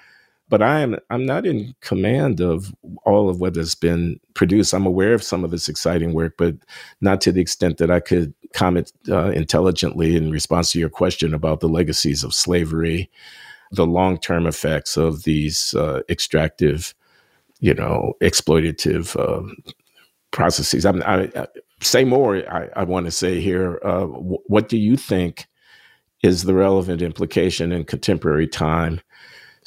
but 0.48 0.62
I 0.62 0.80
am 0.80 0.96
I'm 1.10 1.26
not 1.26 1.46
in 1.46 1.74
command 1.80 2.40
of 2.40 2.74
all 3.04 3.28
of 3.28 3.40
what 3.40 3.56
has 3.56 3.74
been 3.74 4.18
produced. 4.34 4.72
I'm 4.72 4.86
aware 4.86 5.14
of 5.14 5.22
some 5.22 5.44
of 5.44 5.50
this 5.50 5.68
exciting 5.68 6.14
work, 6.14 6.34
but 6.38 6.56
not 7.00 7.20
to 7.22 7.32
the 7.32 7.40
extent 7.40 7.78
that 7.78 7.90
I 7.90 8.00
could 8.00 8.34
comment 8.54 8.92
uh, 9.08 9.30
intelligently 9.30 10.16
in 10.16 10.30
response 10.30 10.72
to 10.72 10.78
your 10.78 10.88
question 10.88 11.34
about 11.34 11.60
the 11.60 11.68
legacies 11.68 12.24
of 12.24 12.34
slavery, 12.34 13.10
the 13.72 13.86
long 13.86 14.18
term 14.18 14.46
effects 14.46 14.96
of 14.96 15.24
these 15.24 15.74
uh, 15.74 16.00
extractive, 16.08 16.94
you 17.60 17.74
know, 17.74 18.14
exploitative 18.22 19.16
uh, 19.18 19.72
processes. 20.30 20.86
I, 20.86 20.92
I, 21.34 21.46
say 21.80 22.04
more. 22.04 22.36
I, 22.50 22.68
I 22.74 22.84
want 22.84 23.06
to 23.06 23.12
say 23.12 23.40
here. 23.40 23.80
Uh, 23.84 24.00
w- 24.00 24.38
what 24.46 24.68
do 24.68 24.78
you 24.78 24.96
think 24.96 25.46
is 26.22 26.44
the 26.44 26.54
relevant 26.54 27.02
implication 27.02 27.70
in 27.70 27.84
contemporary 27.84 28.48
time? 28.48 29.00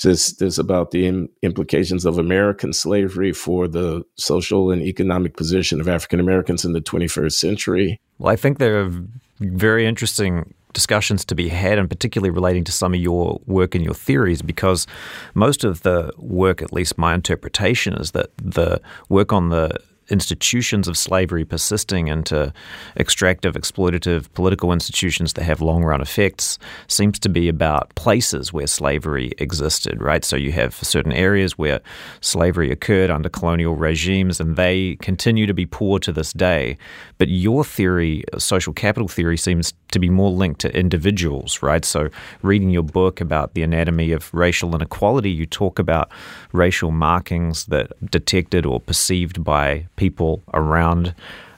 This, 0.03 0.34
this 0.34 0.58
about 0.58 0.91
the 0.91 1.08
Im- 1.08 1.29
implications 1.41 2.05
of 2.05 2.17
American 2.17 2.74
slavery 2.74 3.34
for 3.34 3.67
the 3.67 4.03
social 4.15 4.72
and 4.72 4.81
economic 4.81 5.38
position 5.38 5.79
of 5.79 5.88
African 5.88 6.20
Americans 6.20 6.65
in 6.65 6.74
the 6.74 6.81
21st 6.81 7.34
century. 7.34 8.00
Well, 8.17 8.31
I 8.31 8.36
think 8.36 8.58
there 8.58 8.84
are 8.84 8.91
very 9.39 9.86
interesting 9.86 10.53
discussions 10.74 11.25
to 11.25 11.36
be 11.36 11.50
had, 11.50 11.77
and 11.77 11.89
particularly 11.89 12.29
relating 12.29 12.63
to 12.63 12.72
some 12.72 12.93
of 12.93 13.00
your 13.00 13.41
work 13.46 13.75
and 13.75 13.84
your 13.84 13.93
theories, 13.93 14.41
because 14.41 14.88
most 15.34 15.63
of 15.63 15.81
the 15.81 16.12
work, 16.17 16.62
at 16.62 16.74
least 16.74 16.98
my 16.98 17.13
interpretation, 17.13 17.93
is 17.93 18.12
that 18.12 18.29
the 18.38 18.81
work 19.10 19.34
on 19.34 19.50
the 19.50 19.77
institutions 20.10 20.88
of 20.88 20.98
slavery 20.98 21.46
persisting 21.46 22.08
into 22.08 22.53
extractive, 22.98 23.55
exploitative 23.55 24.31
political 24.34 24.74
institutions 24.74 25.34
that 25.34 25.43
have 25.43 25.62
long 25.62 25.84
run 25.84 26.01
effects 26.01 26.60
seems 26.88 27.17
to 27.20 27.29
be 27.29 27.48
about 27.48 27.93
places 27.96 28.51
where 28.51 28.67
slavery 28.67 29.31
existed, 29.38 30.01
right? 30.01 30.25
So 30.25 30.36
you 30.36 30.51
have 30.51 30.74
certain 30.75 31.13
areas 31.13 31.58
where 31.58 31.79
slavery 32.20 32.72
occurred 32.72 33.10
under 33.10 33.29
colonial 33.29 33.75
regimes 33.75 34.39
and 34.39 34.55
they 34.55 34.98
continue 35.01 35.46
to 35.46 35.53
be 35.53 35.65
poor 35.65 36.00
to 36.00 36.12
this 36.12 36.34
day. 36.34 36.77
But 37.17 37.29
your 37.29 37.63
theory, 37.63 38.24
social 38.38 38.74
capital 38.74 39.08
theory, 39.08 39.38
seems 39.38 39.74
to 39.91 40.00
be 40.00 40.10
more 40.10 40.31
linked 40.31 40.62
to 40.62 40.75
individuals, 40.75 41.62
right? 41.62 41.86
So 41.86 42.10
reading 42.41 42.70
your 42.70 42.84
book 42.84 43.22
about 43.22 43.53
the 43.53 43.63
anatomy 43.63 44.12
of 44.12 44.34
racial 44.34 44.75
inequality, 44.75 45.29
you 45.31 45.46
talk 45.46 45.79
about 45.79 46.12
racial 46.51 46.91
markings 46.91 47.65
that 47.65 47.91
detected 48.10 48.65
or 48.65 48.79
perceived 48.79 49.43
by 49.43 49.88
people 50.01 50.41
around 50.55 51.13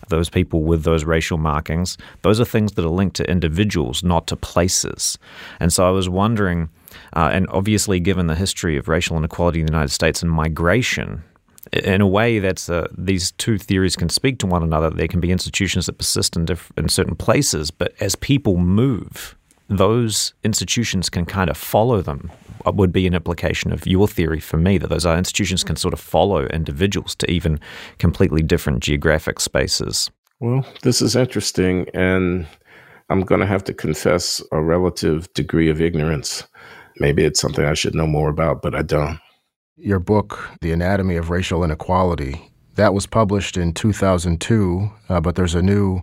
those 0.10 0.30
people 0.30 0.64
with 0.64 0.84
those 0.84 1.06
racial 1.06 1.38
markings. 1.38 1.98
Those 2.24 2.42
are 2.42 2.46
things 2.46 2.74
that 2.74 2.84
are 2.84 2.98
linked 3.00 3.16
to 3.16 3.32
individuals, 3.32 4.04
not 4.04 4.28
to 4.28 4.36
places. 4.36 5.18
And 5.62 5.72
so 5.72 5.88
I 5.88 5.92
was 5.92 6.10
wondering, 6.10 6.68
uh, 7.16 7.30
and 7.32 7.48
obviously, 7.50 8.02
given 8.02 8.28
the 8.28 8.36
history 8.36 8.76
of 8.76 8.90
racial 8.90 9.16
inequality 9.16 9.62
in 9.62 9.66
the 9.68 9.72
United 9.72 9.94
States 9.94 10.22
and 10.22 10.30
migration, 10.30 11.24
in 11.72 12.02
a 12.02 12.08
way, 12.08 12.40
that's 12.40 12.70
uh, 12.70 12.88
these 12.98 13.32
two 13.44 13.58
theories 13.58 13.96
can 13.96 14.10
speak 14.10 14.40
to 14.40 14.48
one 14.48 14.62
another. 14.62 14.90
There 14.90 15.08
can 15.08 15.22
be 15.22 15.32
institutions 15.32 15.86
that 15.86 15.98
persist 15.98 16.36
in, 16.36 16.44
diff- 16.46 16.74
in 16.76 16.90
certain 16.90 17.16
places, 17.16 17.72
but 17.72 17.94
as 18.02 18.16
people 18.18 18.58
move, 18.58 19.38
those 19.70 20.34
institutions 20.44 21.10
can 21.10 21.26
kind 21.26 21.50
of 21.50 21.56
follow 21.56 22.02
them 22.02 22.30
would 22.66 22.92
be 22.92 23.08
an 23.08 23.14
implication 23.14 23.72
of 23.72 23.86
your 23.86 24.08
theory 24.08 24.40
for 24.40 24.58
me 24.58 24.78
that 24.78 24.90
those 24.90 25.06
institutions 25.06 25.64
can 25.64 25.76
sort 25.76 25.94
of 25.94 26.00
follow 26.00 26.46
individuals 26.48 27.16
to 27.16 27.30
even 27.30 27.60
completely 28.00 28.42
different 28.42 28.82
geographic 28.82 29.40
spaces. 29.40 30.10
Well, 30.40 30.66
this 30.82 31.02
is 31.02 31.16
interesting, 31.16 31.88
and 31.94 32.48
I'm 33.10 33.22
going 33.22 33.42
to 33.42 33.48
have 33.48 33.64
to 33.66 33.74
confess 33.74 34.42
a 34.52 34.62
relative 34.62 35.32
degree 35.34 35.70
of 35.70 35.82
ignorance. 35.82 36.46
Maybe 37.00 37.24
it's 37.24 37.40
something 37.40 37.66
I 37.66 37.74
should 37.74 37.96
know 37.96 38.08
more 38.08 38.30
about, 38.30 38.62
but 38.62 38.76
I 38.76 38.82
don't. 38.82 39.20
Your 39.78 40.00
book, 40.00 40.50
The 40.62 40.72
Anatomy 40.72 41.16
of 41.16 41.30
Racial 41.30 41.64
Inequality, 41.64 42.52
that 42.76 42.94
was 42.94 43.06
published 43.06 43.58
in 43.58 43.74
2002, 43.74 44.92
uh, 45.10 45.22
but 45.22 45.36
there's 45.36 45.56
a 45.56 45.62
new 45.62 46.02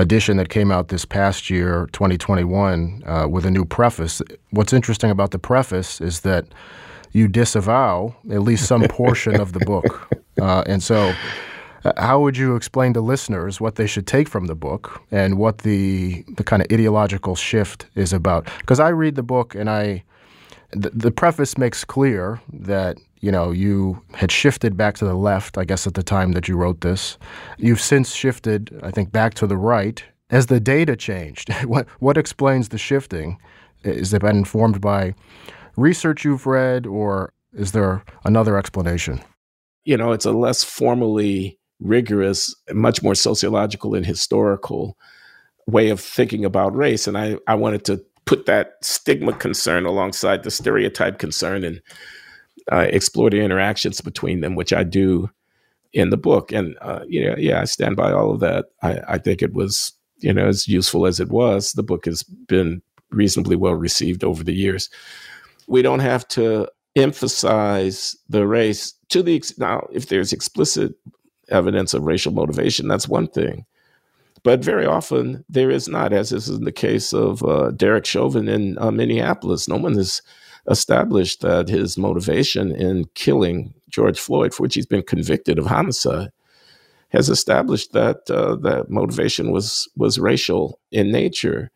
edition 0.00 0.36
that 0.36 0.48
came 0.48 0.70
out 0.70 0.88
this 0.88 1.04
past 1.04 1.50
year, 1.50 1.88
2021, 1.92 3.02
uh, 3.04 3.26
with 3.28 3.44
a 3.44 3.50
new 3.50 3.64
preface. 3.64 4.22
What's 4.50 4.72
interesting 4.72 5.10
about 5.10 5.32
the 5.32 5.38
preface 5.38 6.00
is 6.00 6.20
that 6.20 6.46
you 7.12 7.28
disavow 7.28 8.14
at 8.30 8.42
least 8.42 8.66
some 8.66 8.82
portion 8.88 9.40
of 9.40 9.52
the 9.52 9.60
book. 9.60 10.08
Uh, 10.40 10.62
and 10.66 10.82
so, 10.82 11.12
uh, 11.84 11.92
how 11.96 12.20
would 12.20 12.36
you 12.36 12.54
explain 12.54 12.92
to 12.94 13.00
listeners 13.00 13.60
what 13.60 13.76
they 13.76 13.86
should 13.86 14.06
take 14.06 14.28
from 14.28 14.46
the 14.46 14.54
book 14.54 15.02
and 15.10 15.38
what 15.38 15.58
the, 15.58 16.24
the 16.36 16.44
kind 16.44 16.62
of 16.62 16.68
ideological 16.72 17.34
shift 17.34 17.86
is 17.94 18.12
about? 18.12 18.48
Because 18.58 18.80
I 18.80 18.88
read 18.88 19.16
the 19.16 19.22
book 19.22 19.54
and 19.54 19.68
I, 19.68 20.04
the, 20.70 20.90
the 20.90 21.10
preface 21.10 21.58
makes 21.58 21.84
clear 21.84 22.40
that 22.52 22.98
you 23.20 23.32
know, 23.32 23.50
you 23.50 24.02
had 24.14 24.30
shifted 24.30 24.76
back 24.76 24.96
to 24.96 25.04
the 25.04 25.14
left, 25.14 25.58
I 25.58 25.64
guess, 25.64 25.86
at 25.86 25.94
the 25.94 26.02
time 26.02 26.32
that 26.32 26.48
you 26.48 26.56
wrote 26.56 26.80
this. 26.80 27.18
You've 27.58 27.80
since 27.80 28.14
shifted, 28.14 28.78
I 28.82 28.90
think, 28.90 29.12
back 29.12 29.34
to 29.34 29.46
the 29.46 29.56
right. 29.56 30.02
As 30.30 30.46
the 30.46 30.60
data 30.60 30.94
changed, 30.94 31.52
what, 31.64 31.88
what 32.00 32.16
explains 32.16 32.68
the 32.68 32.78
shifting? 32.78 33.38
Is 33.82 34.12
it 34.12 34.22
been 34.22 34.36
informed 34.36 34.80
by 34.80 35.14
research 35.76 36.24
you've 36.24 36.46
read, 36.46 36.86
or 36.86 37.32
is 37.52 37.72
there 37.72 38.04
another 38.24 38.58
explanation? 38.58 39.20
You 39.84 39.96
know, 39.96 40.12
it's 40.12 40.26
a 40.26 40.32
less 40.32 40.64
formally 40.64 41.58
rigorous, 41.80 42.54
much 42.72 43.02
more 43.02 43.14
sociological 43.14 43.94
and 43.94 44.04
historical 44.04 44.96
way 45.66 45.90
of 45.90 46.00
thinking 46.00 46.44
about 46.44 46.74
race. 46.74 47.06
And 47.06 47.16
I, 47.16 47.36
I 47.46 47.54
wanted 47.54 47.84
to 47.86 48.04
put 48.24 48.46
that 48.46 48.74
stigma 48.82 49.32
concern 49.32 49.86
alongside 49.86 50.42
the 50.42 50.50
stereotype 50.50 51.18
concern 51.18 51.64
and 51.64 51.80
uh, 52.72 52.86
explore 52.90 53.30
the 53.30 53.40
interactions 53.40 54.00
between 54.00 54.40
them, 54.40 54.54
which 54.54 54.72
I 54.72 54.84
do 54.84 55.30
in 55.92 56.10
the 56.10 56.16
book. 56.16 56.52
And 56.52 56.76
uh, 56.80 57.04
you 57.08 57.24
know, 57.24 57.36
yeah, 57.38 57.60
I 57.60 57.64
stand 57.64 57.96
by 57.96 58.12
all 58.12 58.32
of 58.32 58.40
that. 58.40 58.66
I, 58.82 59.00
I 59.08 59.18
think 59.18 59.42
it 59.42 59.52
was 59.52 59.92
you 60.18 60.32
know 60.32 60.46
as 60.46 60.68
useful 60.68 61.06
as 61.06 61.20
it 61.20 61.28
was. 61.28 61.72
The 61.72 61.82
book 61.82 62.04
has 62.06 62.22
been 62.22 62.82
reasonably 63.10 63.56
well 63.56 63.74
received 63.74 64.24
over 64.24 64.44
the 64.44 64.54
years. 64.54 64.90
We 65.66 65.82
don't 65.82 66.00
have 66.00 66.26
to 66.28 66.68
emphasize 66.96 68.16
the 68.28 68.46
race 68.46 68.94
to 69.08 69.22
the 69.22 69.42
now 69.58 69.86
if 69.92 70.08
there's 70.08 70.32
explicit 70.32 70.94
evidence 71.48 71.94
of 71.94 72.02
racial 72.02 72.32
motivation 72.32 72.88
that's 72.88 73.08
one 73.08 73.28
thing 73.28 73.64
but 74.42 74.64
very 74.64 74.84
often 74.84 75.44
there 75.48 75.70
is 75.70 75.88
not 75.88 76.12
as 76.12 76.32
is 76.32 76.48
in 76.48 76.64
the 76.64 76.72
case 76.72 77.12
of 77.12 77.42
uh, 77.44 77.70
derek 77.72 78.04
chauvin 78.04 78.48
in 78.48 78.76
uh, 78.78 78.90
minneapolis 78.90 79.68
no 79.68 79.76
one 79.76 79.94
has 79.94 80.20
established 80.70 81.40
that 81.40 81.68
his 81.68 81.98
motivation 81.98 82.72
in 82.72 83.06
killing 83.14 83.74
George 83.88 84.18
Floyd, 84.18 84.54
for 84.54 84.64
which 84.64 84.74
he's 84.74 84.86
been 84.86 85.02
convicted 85.02 85.58
of 85.58 85.66
homicide, 85.66 86.30
has 87.10 87.28
established 87.28 87.92
that 87.92 88.30
uh, 88.30 88.56
that 88.56 88.90
motivation 88.90 89.50
was 89.50 89.88
was 89.96 90.18
racial 90.18 90.78
in 90.90 91.10
nature. 91.10 91.70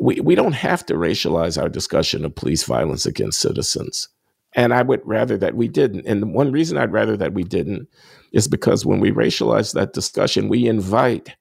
We 0.00 0.20
we 0.20 0.34
don't 0.34 0.52
have 0.52 0.84
to 0.86 0.94
racialize 0.94 1.60
our 1.60 1.68
discussion 1.68 2.24
of 2.24 2.34
police 2.34 2.64
violence 2.64 3.06
against 3.06 3.40
citizens, 3.40 4.08
and 4.54 4.74
I 4.74 4.82
would 4.82 5.00
rather 5.04 5.38
that 5.38 5.54
we 5.54 5.68
didn't. 5.68 6.06
And 6.06 6.34
one 6.34 6.50
reason 6.50 6.76
I'd 6.76 6.92
rather 6.92 7.16
that 7.16 7.34
we 7.34 7.44
didn't 7.44 7.88
is 8.32 8.48
because 8.48 8.84
when 8.84 9.00
we 9.00 9.12
racialize 9.12 9.74
that 9.74 9.92
discussion, 9.92 10.48
we 10.48 10.66
invite 10.66 11.34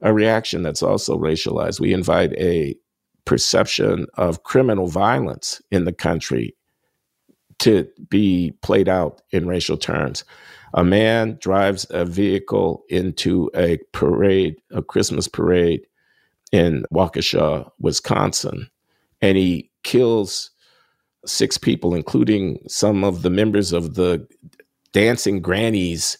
a 0.00 0.12
reaction 0.12 0.62
that's 0.62 0.82
also 0.82 1.18
racialized. 1.18 1.80
We 1.80 1.92
invite 1.92 2.32
a 2.34 2.74
perception 3.24 4.06
of 4.14 4.42
criminal 4.44 4.86
violence 4.86 5.60
in 5.70 5.84
the 5.84 5.92
country 5.92 6.54
to 7.58 7.86
be 8.08 8.52
played 8.62 8.88
out 8.88 9.22
in 9.30 9.46
racial 9.46 9.76
terms. 9.76 10.24
A 10.74 10.84
man 10.84 11.36
drives 11.40 11.86
a 11.90 12.04
vehicle 12.04 12.84
into 12.88 13.50
a 13.54 13.78
parade, 13.92 14.56
a 14.70 14.82
Christmas 14.82 15.28
parade 15.28 15.82
in 16.52 16.84
Waukesha, 16.92 17.70
Wisconsin, 17.78 18.70
and 19.20 19.36
he 19.36 19.70
kills 19.82 20.50
six 21.26 21.58
people, 21.58 21.94
including 21.94 22.58
some 22.66 23.04
of 23.04 23.22
the 23.22 23.30
members 23.30 23.72
of 23.72 23.94
the 23.94 24.26
Dancing 24.92 25.40
Grannies 25.40 26.16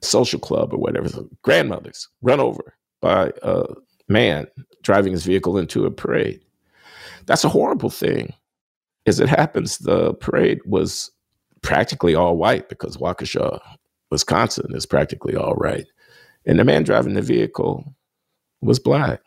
social 0.00 0.38
club 0.38 0.72
or 0.72 0.78
whatever, 0.78 1.08
grandmothers 1.42 2.08
run 2.22 2.40
over 2.40 2.74
by 3.00 3.32
a 3.42 3.64
man 4.12 4.46
driving 4.82 5.12
his 5.12 5.24
vehicle 5.24 5.58
into 5.58 5.86
a 5.86 5.90
parade. 5.90 6.40
That's 7.26 7.44
a 7.44 7.48
horrible 7.48 7.90
thing. 7.90 8.34
As 9.06 9.20
it 9.20 9.28
happens, 9.28 9.78
the 9.78 10.14
parade 10.14 10.60
was 10.64 11.10
practically 11.62 12.14
all 12.14 12.36
white 12.36 12.68
because 12.68 12.96
Waukesha, 12.96 13.60
Wisconsin 14.10 14.74
is 14.74 14.86
practically 14.86 15.34
all 15.34 15.54
right. 15.54 15.86
And 16.46 16.58
the 16.58 16.64
man 16.64 16.82
driving 16.82 17.14
the 17.14 17.22
vehicle 17.22 17.94
was 18.60 18.78
black. 18.78 19.20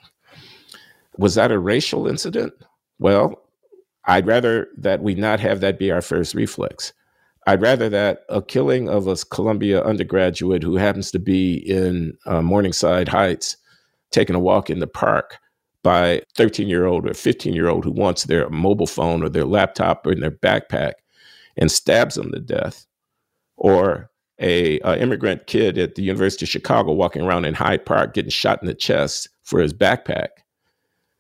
Was 1.18 1.36
that 1.36 1.51
a 1.51 1.60
racial 1.60 2.08
incident? 2.08 2.54
Well, 3.00 3.42
I'd 4.06 4.27
rather 4.27 4.68
that 4.77 5.01
we 5.01 5.15
not 5.15 5.39
have 5.39 5.62
that 5.62 5.80
be 5.80 5.92
our 5.92 6.01
first 6.01 6.36
reflex. 6.36 6.94
I'd 7.48 7.62
rather 7.62 7.89
that 7.89 8.24
a 8.30 8.42
killing 8.42 8.89
of 8.89 9.08
a 9.08 9.15
Columbia 9.15 9.84
undergraduate 9.84 10.63
who 10.63 10.75
happens 10.75 11.12
to 11.12 11.20
be 11.20 11.56
in 11.56 12.18
uh, 12.25 12.42
Morningside 12.42 13.08
Heights 13.08 13.58
taking 14.15 14.36
a 14.36 14.39
walk 14.39 14.69
in 14.69 14.79
the 14.79 14.88
park 14.88 15.38
by 15.84 16.22
13 16.36 16.67
year 16.69 16.86
old 16.86 17.07
or 17.07 17.13
15 17.13 17.53
year 17.53 17.67
old 17.67 17.84
who 17.84 17.91
wants 17.91 18.24
their 18.24 18.50
mobile 18.50 18.88
phone 18.88 19.22
or 19.22 19.29
their 19.29 19.45
laptop 19.45 20.07
or 20.07 20.13
in 20.13 20.22
their 20.22 20.31
backpack 20.31 20.93
and 21.57 21.72
stabs 21.72 22.15
them 22.15 22.31
to 22.31 22.39
death, 22.39 22.86
or 23.57 24.10
a, 24.39 24.79
a 24.79 24.98
immigrant 24.98 25.48
kid 25.48 25.77
at 25.77 25.95
the 25.95 26.01
University 26.01 26.45
of 26.45 26.50
Chicago 26.50 26.91
walking 26.91 27.22
around 27.22 27.45
in 27.45 27.53
Hyde 27.53 27.86
Park 27.86 28.13
getting 28.13 28.31
shot 28.31 28.62
in 28.62 28.67
the 28.67 28.74
chest 28.74 29.29
for 29.43 29.60
his 29.60 29.74
backpack. 29.74 30.29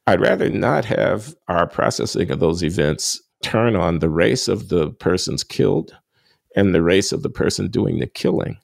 I'd 0.07 0.21
rather 0.21 0.49
not 0.49 0.85
have 0.85 1.35
our 1.47 1.67
processing 1.67 2.31
of 2.31 2.39
those 2.39 2.63
events 2.63 3.21
turn 3.43 3.75
on 3.75 3.99
the 3.99 4.09
race 4.09 4.47
of 4.47 4.69
the 4.69 4.91
persons 4.91 5.43
killed 5.43 5.95
and 6.55 6.73
the 6.73 6.81
race 6.81 7.11
of 7.11 7.23
the 7.23 7.29
person 7.29 7.69
doing 7.69 7.99
the 7.99 8.07
killing. 8.07 8.57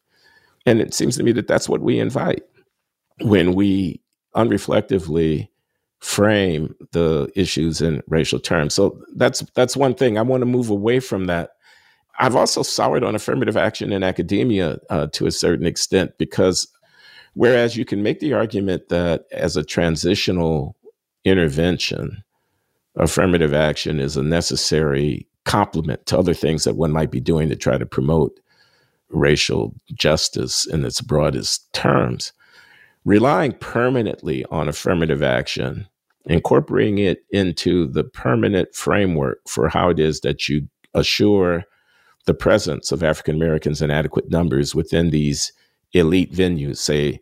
And 0.66 0.82
it 0.82 0.94
seems 0.94 1.18
to 1.18 1.24
me 1.24 1.32
that 1.34 1.48
that's 1.48 1.70
what 1.70 1.82
we 1.82 2.00
invite 2.00 2.44
when 3.22 3.54
we 3.54 4.02
unreflectively 4.36 5.48
frame 6.00 6.76
the 6.92 7.32
issues 7.36 7.82
in 7.82 8.02
racial 8.08 8.40
terms. 8.40 8.74
So 8.74 9.02
that's 9.16 9.42
that's 9.54 9.78
one 9.78 9.94
thing. 9.94 10.18
I 10.18 10.24
want 10.24 10.42
to 10.42 10.48
move 10.48 10.70
away 10.70 11.00
from 11.00 11.26
that. 11.26 11.52
I've 12.20 12.36
also 12.36 12.64
soured 12.64 13.04
on 13.04 13.16
affirmative 13.16 13.58
action 13.58 13.92
in 13.92 14.04
academia 14.04 14.80
uh, 14.90 15.08
to 15.14 15.28
a 15.28 15.32
certain 15.32 15.66
extent 15.66 16.18
because 16.18 16.68
whereas 17.34 17.78
you 17.78 17.86
can 17.86 18.04
make 18.04 18.20
the 18.20 18.34
argument 18.34 18.90
that 18.90 19.26
as 19.32 19.56
a 19.56 19.64
transitional 19.64 20.76
intervention, 21.24 22.24
affirmative 22.96 23.54
action 23.54 24.00
is 24.00 24.18
a 24.18 24.24
necessary 24.24 25.28
complement 25.46 26.06
to 26.08 26.18
other 26.18 26.34
things 26.34 26.64
that 26.64 26.76
one 26.76 26.92
might 26.92 27.12
be 27.12 27.22
doing 27.22 27.50
to 27.50 27.56
try 27.56 27.78
to 27.78 27.86
promote 27.86 28.40
racial 29.10 29.74
justice 29.94 30.66
in 30.66 30.86
its 30.86 31.02
broadest 31.02 31.72
terms. 31.74 32.34
Relying 33.04 33.54
permanently 33.54 34.46
on 34.46 34.68
affirmative 34.68 35.24
action, 35.24 35.88
incorporating 36.26 37.00
it 37.00 37.26
into 37.32 37.88
the 37.88 38.04
permanent 38.04 38.76
framework 38.76 39.40
for 39.48 39.70
how 39.70 39.90
it 39.90 40.00
is 40.00 40.22
that 40.22 40.48
you 40.48 40.68
assure 40.94 41.64
the 42.26 42.34
presence 42.34 42.92
of 42.92 43.04
African 43.04 43.36
Americans 43.36 43.82
in 43.82 43.90
adequate 43.90 44.30
numbers 44.30 44.76
within 44.76 45.10
these 45.10 45.52
elite 45.94 46.32
venues, 46.32 46.78
say 46.78 47.20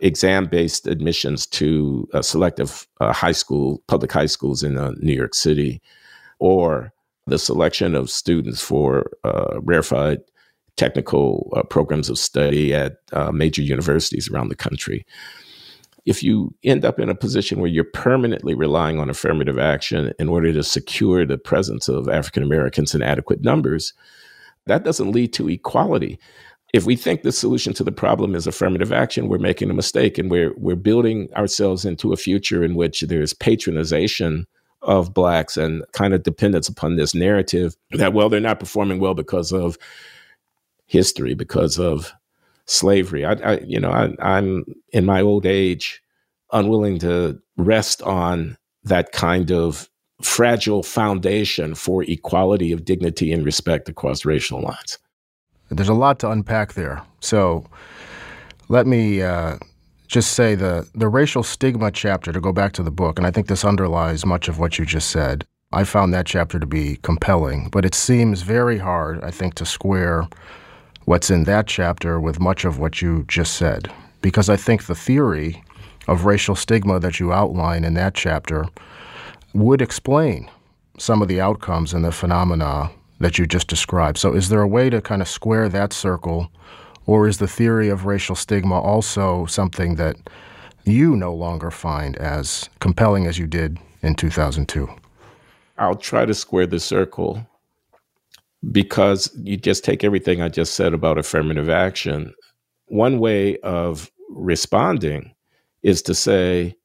exam 0.00 0.46
based 0.46 0.88
admissions 0.88 1.46
to 1.46 2.08
selective 2.20 2.88
uh, 3.00 3.12
high 3.12 3.32
school, 3.32 3.80
public 3.86 4.10
high 4.10 4.26
schools 4.26 4.64
in 4.64 4.76
uh, 4.76 4.90
New 4.98 5.14
York 5.14 5.34
City, 5.34 5.80
or 6.40 6.92
the 7.26 7.38
selection 7.38 7.94
of 7.94 8.10
students 8.10 8.60
for 8.60 9.12
uh, 9.22 9.60
rarefied 9.60 10.18
technical 10.76 11.52
uh, 11.56 11.62
programs 11.62 12.08
of 12.08 12.18
study 12.18 12.74
at 12.74 12.96
uh, 13.12 13.30
major 13.30 13.62
universities 13.62 14.28
around 14.30 14.48
the 14.48 14.56
country. 14.56 15.04
If 16.04 16.22
you 16.22 16.54
end 16.64 16.84
up 16.84 16.98
in 16.98 17.08
a 17.08 17.14
position 17.14 17.60
where 17.60 17.70
you're 17.70 17.84
permanently 17.84 18.54
relying 18.54 18.98
on 18.98 19.08
affirmative 19.08 19.58
action 19.58 20.12
in 20.18 20.28
order 20.28 20.52
to 20.52 20.64
secure 20.64 21.24
the 21.24 21.38
presence 21.38 21.88
of 21.88 22.08
African 22.08 22.42
Americans 22.42 22.94
in 22.94 23.02
adequate 23.02 23.42
numbers, 23.42 23.92
that 24.66 24.82
doesn't 24.84 25.12
lead 25.12 25.32
to 25.34 25.48
equality. 25.48 26.18
If 26.72 26.86
we 26.86 26.96
think 26.96 27.22
the 27.22 27.32
solution 27.32 27.74
to 27.74 27.84
the 27.84 27.92
problem 27.92 28.34
is 28.34 28.46
affirmative 28.46 28.92
action, 28.92 29.28
we're 29.28 29.38
making 29.38 29.70
a 29.70 29.74
mistake 29.74 30.18
and 30.18 30.30
we're, 30.30 30.54
we're 30.56 30.74
building 30.74 31.28
ourselves 31.36 31.84
into 31.84 32.12
a 32.12 32.16
future 32.16 32.64
in 32.64 32.74
which 32.74 33.02
there's 33.02 33.34
patronization 33.34 34.46
of 34.82 35.14
blacks 35.14 35.56
and 35.56 35.84
kind 35.92 36.12
of 36.14 36.22
dependence 36.22 36.68
upon 36.68 36.96
this 36.96 37.14
narrative 37.14 37.76
that 37.92 38.12
well 38.12 38.28
they're 38.28 38.40
not 38.40 38.60
performing 38.60 38.98
well 38.98 39.14
because 39.14 39.52
of 39.52 39.78
history 40.92 41.34
because 41.34 41.78
of 41.78 42.12
slavery. 42.66 43.24
I, 43.24 43.32
I 43.32 43.60
you 43.66 43.80
know 43.80 43.90
I, 43.90 44.14
i'm 44.20 44.64
in 44.92 45.04
my 45.04 45.20
old 45.20 45.44
age 45.46 46.02
unwilling 46.52 46.98
to 47.00 47.40
rest 47.56 48.02
on 48.02 48.56
that 48.84 49.12
kind 49.12 49.50
of 49.50 49.88
fragile 50.20 50.82
foundation 50.82 51.74
for 51.74 52.04
equality 52.04 52.72
of 52.72 52.84
dignity 52.84 53.32
and 53.32 53.44
respect 53.44 53.88
across 53.88 54.24
racial 54.24 54.60
lines. 54.60 54.98
There's 55.70 55.88
a 55.88 55.94
lot 55.94 56.18
to 56.20 56.30
unpack 56.30 56.74
there. 56.74 57.02
So 57.20 57.64
let 58.68 58.86
me 58.86 59.22
uh, 59.22 59.56
just 60.06 60.32
say 60.32 60.54
the, 60.54 60.86
the 60.94 61.08
racial 61.08 61.42
stigma 61.42 61.90
chapter, 61.90 62.32
to 62.32 62.40
go 62.40 62.52
back 62.52 62.72
to 62.74 62.82
the 62.82 62.90
book, 62.90 63.18
and 63.18 63.26
I 63.26 63.30
think 63.30 63.46
this 63.46 63.64
underlies 63.64 64.26
much 64.26 64.46
of 64.48 64.58
what 64.58 64.78
you 64.78 64.84
just 64.84 65.10
said. 65.10 65.46
I 65.72 65.84
found 65.84 66.12
that 66.12 66.26
chapter 66.26 66.58
to 66.60 66.66
be 66.66 66.98
compelling, 67.02 67.70
but 67.70 67.84
it 67.84 67.94
seems 67.94 68.42
very 68.42 68.78
hard, 68.78 69.24
I 69.24 69.30
think, 69.30 69.54
to 69.54 69.64
square 69.64 70.28
what's 71.04 71.30
in 71.30 71.44
that 71.44 71.66
chapter 71.66 72.20
with 72.20 72.40
much 72.40 72.64
of 72.64 72.78
what 72.78 73.02
you 73.02 73.24
just 73.28 73.54
said. 73.54 73.92
Because 74.20 74.48
I 74.48 74.56
think 74.56 74.86
the 74.86 74.94
theory 74.94 75.62
of 76.08 76.24
racial 76.24 76.54
stigma 76.54 77.00
that 77.00 77.20
you 77.20 77.32
outline 77.32 77.84
in 77.84 77.94
that 77.94 78.14
chapter 78.14 78.66
would 79.54 79.82
explain 79.82 80.50
some 80.98 81.22
of 81.22 81.28
the 81.28 81.40
outcomes 81.40 81.92
and 81.92 82.04
the 82.04 82.12
phenomena 82.12 82.90
that 83.20 83.38
you 83.38 83.46
just 83.46 83.68
described. 83.68 84.18
So, 84.18 84.34
is 84.34 84.48
there 84.48 84.62
a 84.62 84.68
way 84.68 84.90
to 84.90 85.00
kind 85.00 85.22
of 85.22 85.28
square 85.28 85.68
that 85.68 85.92
circle 85.92 86.50
or 87.06 87.26
is 87.26 87.38
the 87.38 87.48
theory 87.48 87.88
of 87.88 88.04
racial 88.04 88.36
stigma 88.36 88.80
also 88.80 89.46
something 89.46 89.96
that 89.96 90.16
you 90.84 91.16
no 91.16 91.34
longer 91.34 91.70
find 91.70 92.16
as 92.16 92.68
compelling 92.80 93.26
as 93.26 93.38
you 93.38 93.46
did 93.46 93.78
in 94.02 94.14
2002? 94.14 94.88
I'll 95.78 95.94
try 95.96 96.26
to 96.26 96.34
square 96.34 96.66
the 96.66 96.80
circle 96.80 97.46
because 98.70 99.30
you 99.42 99.56
just 99.56 99.84
take 99.84 100.04
everything 100.04 100.40
I 100.40 100.48
just 100.48 100.74
said 100.74 100.94
about 100.94 101.18
affirmative 101.18 101.68
action. 101.68 102.34
One 102.86 103.18
way 103.18 103.58
of 103.58 104.10
responding 104.30 105.34
is 105.82 106.02
to 106.02 106.14
say, 106.14 106.76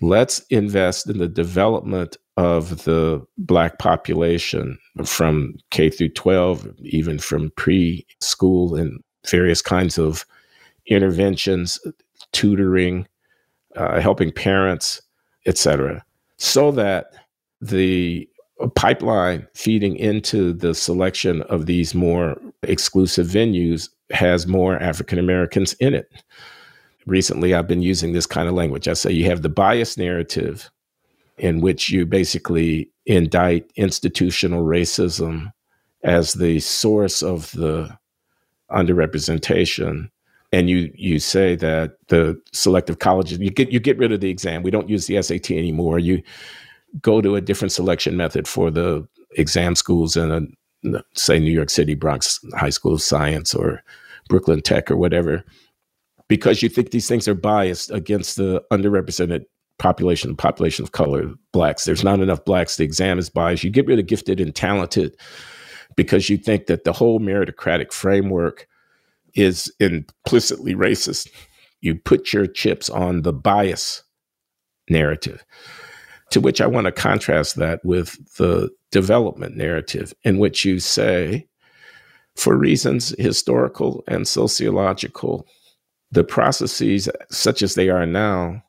let's 0.00 0.40
invest 0.50 1.08
in 1.08 1.18
the 1.18 1.28
development 1.28 2.16
of 2.36 2.84
the 2.84 3.24
black 3.38 3.78
population 3.78 4.78
from 5.04 5.54
K 5.70 5.90
through 5.90 6.10
12, 6.10 6.68
even 6.84 7.18
from 7.18 7.50
preschool 7.50 8.78
and 8.78 9.00
various 9.26 9.62
kinds 9.62 9.98
of 9.98 10.24
interventions, 10.86 11.78
tutoring, 12.32 13.06
uh, 13.76 14.00
helping 14.00 14.32
parents, 14.32 15.00
etc., 15.46 16.04
so 16.38 16.70
that 16.72 17.06
the 17.60 18.28
pipeline 18.68 19.46
feeding 19.54 19.96
into 19.96 20.52
the 20.52 20.74
selection 20.74 21.42
of 21.42 21.66
these 21.66 21.94
more 21.94 22.36
exclusive 22.62 23.26
venues 23.26 23.88
has 24.10 24.46
more 24.46 24.76
African 24.76 25.18
Americans 25.18 25.72
in 25.74 25.94
it. 25.94 26.10
Recently, 27.06 27.54
I've 27.54 27.66
been 27.66 27.82
using 27.82 28.12
this 28.12 28.26
kind 28.26 28.48
of 28.48 28.54
language. 28.54 28.86
I 28.86 28.92
say 28.92 29.10
you 29.10 29.24
have 29.24 29.42
the 29.42 29.48
bias 29.48 29.96
narrative, 29.96 30.70
in 31.38 31.60
which 31.60 31.90
you 31.90 32.06
basically 32.06 32.88
indict 33.06 33.70
institutional 33.74 34.64
racism 34.64 35.52
as 36.04 36.34
the 36.34 36.60
source 36.60 37.22
of 37.22 37.50
the 37.52 37.96
underrepresentation 38.70 40.08
and 40.52 40.68
you 40.68 40.92
you 40.94 41.18
say 41.18 41.56
that 41.56 41.96
the 42.08 42.40
selective 42.52 42.98
colleges 42.98 43.38
you 43.38 43.50
get 43.50 43.70
you 43.70 43.80
get 43.80 43.98
rid 43.98 44.12
of 44.12 44.20
the 44.20 44.30
exam 44.30 44.62
we 44.62 44.70
don't 44.70 44.88
use 44.88 45.06
the 45.06 45.20
SAT 45.20 45.50
anymore 45.50 45.98
you 45.98 46.22
go 47.00 47.20
to 47.20 47.36
a 47.36 47.40
different 47.40 47.72
selection 47.72 48.16
method 48.16 48.46
for 48.46 48.70
the 48.70 49.06
exam 49.36 49.74
schools 49.74 50.16
in 50.16 50.30
a 50.30 51.02
say 51.14 51.38
New 51.38 51.52
York 51.52 51.70
City 51.70 51.94
Bronx 51.94 52.40
High 52.54 52.70
School 52.70 52.94
of 52.94 53.02
Science 53.02 53.54
or 53.54 53.82
Brooklyn 54.28 54.60
Tech 54.60 54.90
or 54.90 54.96
whatever 54.96 55.44
because 56.28 56.62
you 56.62 56.68
think 56.68 56.90
these 56.90 57.08
things 57.08 57.28
are 57.28 57.34
biased 57.34 57.90
against 57.90 58.36
the 58.36 58.62
underrepresented 58.72 59.44
population 59.78 60.34
population 60.36 60.82
of 60.82 60.92
color 60.92 61.34
blacks. 61.52 61.84
There's 61.84 62.04
not 62.04 62.20
enough 62.20 62.44
blacks. 62.44 62.76
The 62.76 62.84
exam 62.84 63.18
is 63.18 63.28
biased. 63.28 63.64
You 63.64 63.70
get 63.70 63.86
rid 63.86 63.98
of 63.98 64.06
gifted 64.06 64.40
and 64.40 64.54
talented 64.54 65.16
because 65.96 66.30
you 66.30 66.38
think 66.38 66.66
that 66.66 66.84
the 66.84 66.92
whole 66.92 67.20
meritocratic 67.20 67.92
framework 67.92 68.66
is 69.34 69.72
implicitly 69.80 70.74
racist. 70.74 71.28
You 71.80 71.96
put 71.96 72.32
your 72.32 72.46
chips 72.46 72.88
on 72.88 73.22
the 73.22 73.32
bias 73.32 74.02
narrative, 74.88 75.44
to 76.32 76.40
which 76.40 76.60
I 76.60 76.66
want 76.66 76.86
to 76.86 76.92
contrast 76.92 77.56
that 77.56 77.84
with 77.84 78.16
the 78.36 78.70
development 78.90 79.56
narrative, 79.56 80.14
in 80.24 80.38
which 80.38 80.64
you 80.64 80.80
say, 80.80 81.46
for 82.36 82.56
reasons 82.56 83.14
historical 83.18 84.02
and 84.08 84.26
sociological, 84.26 85.46
the 86.10 86.24
processes, 86.24 87.08
such 87.30 87.62
as 87.62 87.74
they 87.74 87.88
are 87.90 88.06
now, 88.06 88.62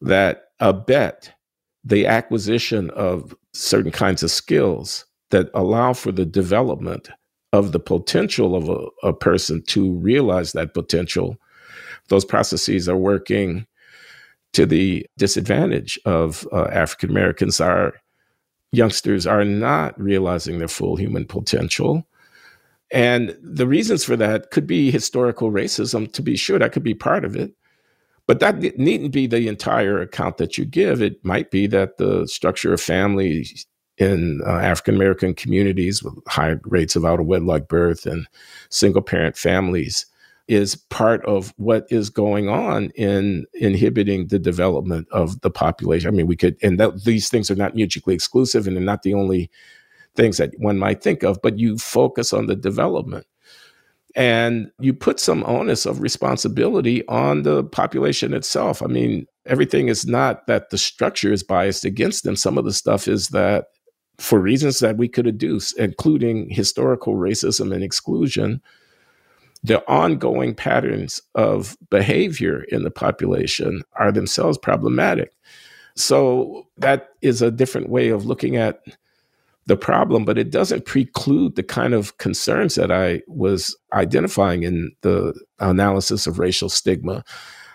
that 0.00 0.44
abet 0.60 1.30
the 1.84 2.06
acquisition 2.06 2.90
of 2.90 3.34
certain 3.52 3.90
kinds 3.90 4.22
of 4.22 4.30
skills 4.30 5.04
that 5.30 5.50
allow 5.54 5.92
for 5.92 6.12
the 6.12 6.26
development 6.26 7.10
of 7.52 7.72
the 7.72 7.80
potential 7.80 8.54
of 8.54 8.68
a, 8.68 9.08
a 9.08 9.12
person 9.12 9.62
to 9.64 9.92
realize 9.94 10.52
that 10.52 10.74
potential, 10.74 11.36
those 12.08 12.24
processes 12.24 12.88
are 12.88 12.96
working 12.96 13.66
to 14.52 14.66
the 14.66 15.06
disadvantage 15.16 15.98
of 16.04 16.46
uh, 16.52 16.64
African 16.72 17.10
Americans. 17.10 17.60
Our 17.60 17.94
youngsters 18.72 19.26
are 19.26 19.44
not 19.44 20.00
realizing 20.00 20.58
their 20.58 20.68
full 20.68 20.96
human 20.96 21.26
potential. 21.26 22.06
And 22.92 23.36
the 23.42 23.66
reasons 23.66 24.04
for 24.04 24.16
that 24.16 24.50
could 24.50 24.66
be 24.66 24.90
historical 24.90 25.50
racism, 25.52 26.12
to 26.12 26.22
be 26.22 26.36
sure, 26.36 26.58
that 26.58 26.72
could 26.72 26.82
be 26.82 26.94
part 26.94 27.24
of 27.24 27.36
it. 27.36 27.52
But 28.26 28.40
that 28.40 28.58
needn't 28.78 29.12
be 29.12 29.26
the 29.26 29.48
entire 29.48 30.00
account 30.00 30.36
that 30.38 30.56
you 30.56 30.64
give. 30.64 31.02
It 31.02 31.24
might 31.24 31.50
be 31.50 31.66
that 31.68 31.98
the 31.98 32.26
structure 32.28 32.72
of 32.72 32.80
family 32.80 33.46
in 33.98 34.40
uh, 34.46 34.50
African 34.50 34.94
American 34.94 35.34
communities 35.34 36.02
with 36.02 36.14
high 36.26 36.56
rates 36.64 36.96
of 36.96 37.04
out 37.04 37.20
of 37.20 37.26
wedlock 37.26 37.68
birth 37.68 38.06
and 38.06 38.26
single 38.70 39.02
parent 39.02 39.36
families 39.36 40.06
is 40.50 40.74
part 40.74 41.24
of 41.26 41.54
what 41.58 41.86
is 41.90 42.10
going 42.10 42.48
on 42.48 42.90
in 42.96 43.46
inhibiting 43.54 44.26
the 44.26 44.38
development 44.38 45.06
of 45.12 45.40
the 45.42 45.50
population. 45.50 46.08
I 46.08 46.10
mean, 46.10 46.26
we 46.26 46.34
could, 46.34 46.56
and 46.60 46.80
that, 46.80 47.04
these 47.04 47.28
things 47.28 47.52
are 47.52 47.54
not 47.56 47.76
mutually 47.76 48.16
exclusive 48.16 48.66
and 48.66 48.76
they're 48.76 48.82
not 48.82 49.04
the 49.04 49.14
only 49.14 49.48
things 50.16 50.38
that 50.38 50.52
one 50.58 50.76
might 50.76 51.04
think 51.04 51.22
of, 51.22 51.40
but 51.40 51.60
you 51.60 51.78
focus 51.78 52.32
on 52.32 52.46
the 52.46 52.56
development. 52.56 53.28
And 54.16 54.72
you 54.80 54.92
put 54.92 55.20
some 55.20 55.44
onus 55.44 55.86
of 55.86 56.00
responsibility 56.00 57.06
on 57.06 57.44
the 57.44 57.62
population 57.62 58.34
itself. 58.34 58.82
I 58.82 58.86
mean, 58.86 59.26
everything 59.46 59.86
is 59.86 60.04
not 60.04 60.48
that 60.48 60.70
the 60.70 60.78
structure 60.78 61.32
is 61.32 61.44
biased 61.44 61.84
against 61.84 62.24
them. 62.24 62.34
Some 62.34 62.58
of 62.58 62.64
the 62.64 62.72
stuff 62.72 63.06
is 63.06 63.28
that 63.28 63.66
for 64.18 64.40
reasons 64.40 64.80
that 64.80 64.96
we 64.96 65.06
could 65.06 65.26
adduce, 65.26 65.72
including 65.76 66.50
historical 66.50 67.14
racism 67.14 67.72
and 67.72 67.84
exclusion, 67.84 68.60
the 69.62 69.86
ongoing 69.88 70.54
patterns 70.54 71.20
of 71.34 71.76
behavior 71.90 72.64
in 72.68 72.82
the 72.82 72.90
population 72.90 73.82
are 73.94 74.10
themselves 74.10 74.56
problematic. 74.56 75.32
So 75.96 76.66
that 76.78 77.10
is 77.20 77.42
a 77.42 77.50
different 77.50 77.90
way 77.90 78.08
of 78.08 78.24
looking 78.24 78.56
at 78.56 78.80
the 79.66 79.76
problem, 79.76 80.24
but 80.24 80.38
it 80.38 80.50
doesn't 80.50 80.86
preclude 80.86 81.56
the 81.56 81.62
kind 81.62 81.94
of 81.94 82.16
concerns 82.18 82.74
that 82.74 82.90
I 82.90 83.22
was 83.28 83.76
identifying 83.92 84.62
in 84.62 84.92
the 85.02 85.38
analysis 85.58 86.26
of 86.26 86.38
racial 86.38 86.68
stigma. 86.68 87.22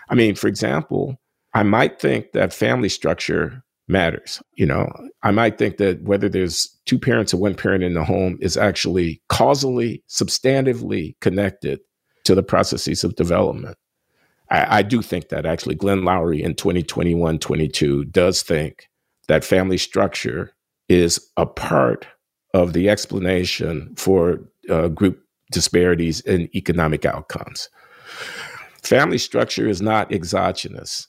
I 0.08 0.14
mean, 0.14 0.34
for 0.34 0.48
example, 0.48 1.18
I 1.54 1.62
might 1.62 2.00
think 2.00 2.32
that 2.32 2.52
family 2.52 2.88
structure 2.88 3.62
matters. 3.88 4.42
You 4.54 4.66
know, 4.66 4.90
I 5.22 5.30
might 5.30 5.58
think 5.58 5.76
that 5.78 6.02
whether 6.02 6.28
there's 6.28 6.68
two 6.86 6.98
parents 6.98 7.32
or 7.32 7.38
one 7.38 7.54
parent 7.54 7.84
in 7.84 7.94
the 7.94 8.04
home 8.04 8.38
is 8.40 8.56
actually 8.56 9.22
causally, 9.28 10.02
substantively 10.08 11.14
connected 11.20 11.80
to 12.24 12.34
the 12.34 12.42
processes 12.42 13.04
of 13.04 13.16
development. 13.16 13.76
I, 14.50 14.78
I 14.78 14.82
do 14.82 15.02
think 15.02 15.28
that 15.28 15.46
actually 15.46 15.76
Glenn 15.76 16.02
Loury 16.02 16.40
in 16.40 16.54
2021 16.54 17.38
22 17.38 18.04
does 18.06 18.42
think 18.42 18.88
that 19.28 19.44
family 19.44 19.78
structure 19.78 20.52
is 20.88 21.20
a 21.36 21.46
part 21.46 22.06
of 22.54 22.72
the 22.72 22.88
explanation 22.88 23.92
for 23.96 24.40
uh, 24.70 24.88
group 24.88 25.20
disparities 25.52 26.20
in 26.20 26.48
economic 26.56 27.04
outcomes. 27.04 27.68
Family 28.82 29.18
structure 29.18 29.68
is 29.68 29.82
not 29.82 30.12
exogenous. 30.12 31.08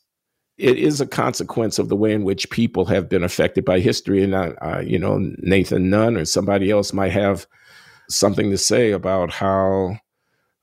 It 0.58 0.78
is 0.78 1.00
a 1.00 1.08
consequence 1.08 1.78
of 1.78 1.90
the 1.90 1.96
way 1.96 2.14
in 2.14 2.24
which 2.24 2.50
people 2.50 2.86
have 2.86 3.08
been 3.08 3.24
affected 3.24 3.64
by 3.64 3.80
history. 3.80 4.24
And, 4.24 4.34
you 4.90 4.98
know, 4.98 5.20
Nathan 5.38 5.90
Nunn 5.90 6.18
or 6.18 6.26
somebody 6.26 6.72
else 6.72 6.94
might 6.94 7.12
have 7.12 7.46
something 8.10 8.50
to 8.50 8.58
say 8.58 8.92
about 8.92 9.32
how 9.32 10.00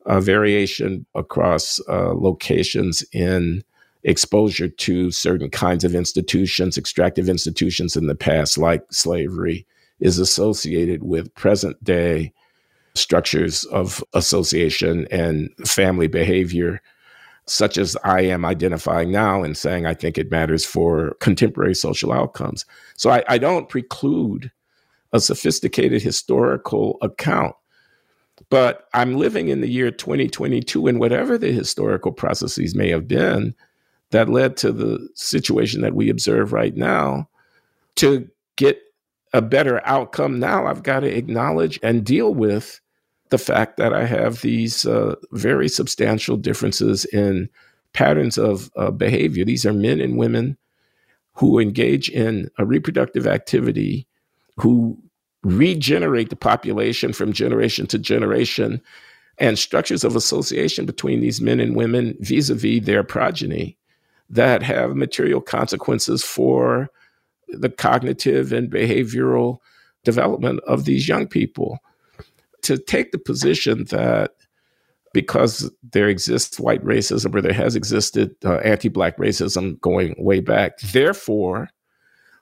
variation 0.07 1.07
across 1.14 1.80
uh, 1.88 2.12
locations 2.12 3.04
in 3.12 3.62
exposure 4.02 4.68
to 4.68 5.11
certain 5.11 5.48
kinds 5.48 5.85
of 5.85 5.94
institutions, 5.94 6.76
extractive 6.76 7.28
institutions 7.28 7.96
in 7.96 8.07
the 8.07 8.14
past, 8.14 8.59
like 8.59 8.85
slavery, 8.90 9.66
is 10.00 10.18
associated 10.18 11.04
with 11.04 11.35
present 11.35 11.83
day 11.83 12.33
structures 12.94 13.64
of 13.64 14.04
association 14.12 15.07
and 15.11 15.50
family 15.64 16.07
behavior, 16.07 16.83
such 17.46 17.76
as 17.76 17.96
I 18.04 18.22
am 18.22 18.44
identifying 18.44 19.12
now 19.12 19.42
and 19.42 19.57
saying 19.57 19.87
I 19.87 19.94
think 19.94 20.16
it 20.16 20.30
matters 20.30 20.64
for 20.64 21.14
contemporary 21.20 21.74
social 21.74 22.12
outcomes. 22.12 22.64
So 22.96 23.11
I, 23.11 23.22
I 23.28 23.38
don't 23.38 23.68
preclude 23.68 24.50
a 25.12 25.20
sophisticated 25.20 26.02
historical 26.02 26.98
account. 27.02 27.54
But 28.50 28.88
I'm 28.92 29.16
living 29.16 29.48
in 29.48 29.61
the 29.61 29.68
year 29.68 29.90
2022, 29.90 30.87
and 30.87 30.98
whatever 30.98 31.38
the 31.38 31.52
historical 31.52 32.12
processes 32.12 32.74
may 32.74 32.90
have 32.90 33.07
been, 33.07 33.54
that 34.11 34.28
led 34.28 34.57
to 34.59 34.72
the 34.72 35.09
situation 35.14 35.83
that 35.83 35.94
we 35.94 36.11
observe 36.11 36.52
right 36.52 36.76
now. 36.76 37.28
To 37.96 38.28
get 38.57 38.80
a 39.33 39.40
better 39.40 39.80
outcome 39.85 40.40
now, 40.40 40.66
I've 40.66 40.83
got 40.83 41.00
to 41.00 41.16
acknowledge 41.16 41.78
and 41.83 42.04
deal 42.04 42.35
with 42.35 42.80
the 43.35 43.38
fact 43.38 43.79
that 43.79 43.92
I 43.92 44.05
have 44.05 44.42
these 44.42 44.87
uh, 44.87 45.16
very 45.33 45.68
substantial 45.68 46.37
differences 46.37 47.05
in 47.07 47.49
patterns 47.92 48.38
of 48.38 48.70
uh, 48.77 48.92
behavior. 48.92 49.44
These 49.44 49.66
are 49.66 49.73
men 49.73 50.01
and 50.01 50.16
women 50.16 50.57
who 51.33 51.59
engage 51.59 52.09
in 52.09 52.49
a 52.59 52.64
reproductive 52.64 53.27
activity, 53.27 54.07
who 54.57 54.97
regenerate 55.42 56.31
the 56.31 56.37
population 56.37 57.12
from 57.12 57.33
generation 57.33 57.88
to 57.88 57.99
generation, 57.99 58.81
and 59.38 59.59
structures 59.59 60.05
of 60.05 60.14
association 60.14 60.87
between 60.87 61.20
these 61.20 61.40
men 61.40 61.59
and 61.59 61.75
women 61.75 62.16
vis 62.20 62.51
a 62.51 62.55
vis 62.55 62.85
their 62.85 63.03
progeny 63.03 63.77
that 64.31 64.62
have 64.62 64.94
material 64.94 65.40
consequences 65.40 66.23
for 66.23 66.88
the 67.49 67.68
cognitive 67.68 68.53
and 68.53 68.70
behavioral 68.70 69.59
development 70.05 70.61
of 70.68 70.85
these 70.85 71.09
young 71.09 71.27
people. 71.27 71.81
To 72.64 72.79
take 72.79 73.12
the 73.12 73.18
position 73.18 73.85
that 73.85 74.33
because 75.12 75.70
there 75.92 76.09
exists 76.09 76.59
white 76.59 76.85
racism 76.85 77.35
or 77.35 77.40
there 77.40 77.53
has 77.53 77.77
existed 77.77 78.35
uh, 78.44 78.57
anti 78.57 78.88
Black 78.88 79.16
racism 79.16 79.81
going 79.81 80.14
way 80.18 80.40
back, 80.40 80.79
therefore, 80.81 81.68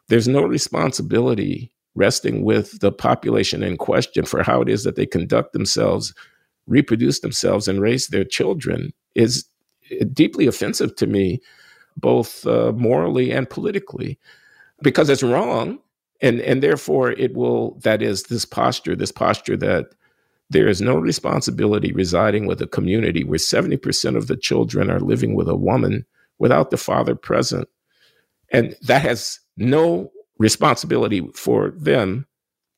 there's 0.08 0.26
no 0.26 0.42
responsibility 0.42 1.70
resting 1.94 2.44
with 2.44 2.80
the 2.80 2.90
population 2.90 3.62
in 3.62 3.76
question 3.76 4.24
for 4.24 4.42
how 4.42 4.62
it 4.62 4.68
is 4.68 4.85
that 4.85 4.96
they 4.96 5.06
conduct 5.06 5.52
themselves, 5.52 6.14
reproduce 6.66 7.20
themselves, 7.20 7.68
and 7.68 7.80
raise 7.82 8.08
their 8.08 8.24
children 8.24 8.92
is 9.14 9.46
deeply 10.12 10.46
offensive 10.46 10.96
to 10.96 11.06
me 11.06 11.40
both 11.96 12.46
uh, 12.46 12.72
morally 12.72 13.30
and 13.30 13.50
politically, 13.50 14.18
because 14.82 15.11
it's 15.11 15.22
wrong, 15.22 15.78
and 16.22 16.40
and 16.40 16.62
therefore 16.62 17.12
it 17.12 17.35
will. 17.35 17.78
That 17.82 18.00
is 18.00 18.24
this 18.24 18.46
posture, 18.46 18.96
this 18.96 19.12
posture 19.12 19.58
that 19.58 19.88
there 20.52 20.68
is 20.68 20.80
no 20.80 20.96
responsibility 20.96 21.92
residing 21.92 22.46
with 22.46 22.60
a 22.60 22.66
community 22.66 23.24
where 23.24 23.38
seventy 23.38 23.76
percent 23.76 24.16
of 24.16 24.26
the 24.26 24.36
children 24.36 24.90
are 24.90 25.00
living 25.00 25.34
with 25.34 25.48
a 25.48 25.56
woman 25.56 26.06
without 26.38 26.70
the 26.70 26.76
father 26.76 27.14
present, 27.14 27.68
and 28.50 28.76
that 28.82 29.02
has 29.02 29.40
no 29.56 30.10
responsibility 30.38 31.26
for 31.34 31.70
them 31.70 32.26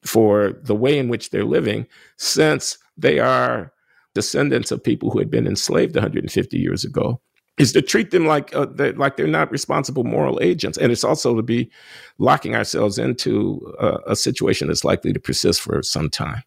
for 0.02 0.52
the 0.62 0.74
way 0.74 0.98
in 0.98 1.08
which 1.08 1.30
they're 1.30 1.44
living 1.44 1.86
since 2.18 2.76
they 2.96 3.18
are 3.18 3.72
descendants 4.14 4.70
of 4.70 4.84
people 4.84 5.10
who 5.10 5.18
had 5.18 5.30
been 5.30 5.46
enslaved 5.46 5.94
150 5.94 6.58
years 6.58 6.84
ago 6.84 7.20
is 7.58 7.72
to 7.72 7.82
treat 7.82 8.10
them 8.10 8.26
like 8.26 8.54
uh, 8.54 8.66
they're, 8.66 8.92
like 8.94 9.16
they're 9.16 9.26
not 9.26 9.50
responsible 9.50 10.04
moral 10.04 10.38
agents, 10.42 10.76
and 10.78 10.90
it's 10.90 11.04
also 11.04 11.36
to 11.36 11.42
be 11.42 11.70
locking 12.18 12.54
ourselves 12.54 12.98
into 12.98 13.74
uh, 13.78 13.98
a 14.06 14.16
situation 14.16 14.68
that's 14.68 14.84
likely 14.84 15.12
to 15.12 15.20
persist 15.20 15.60
for 15.60 15.82
some 15.82 16.10
time. 16.10 16.42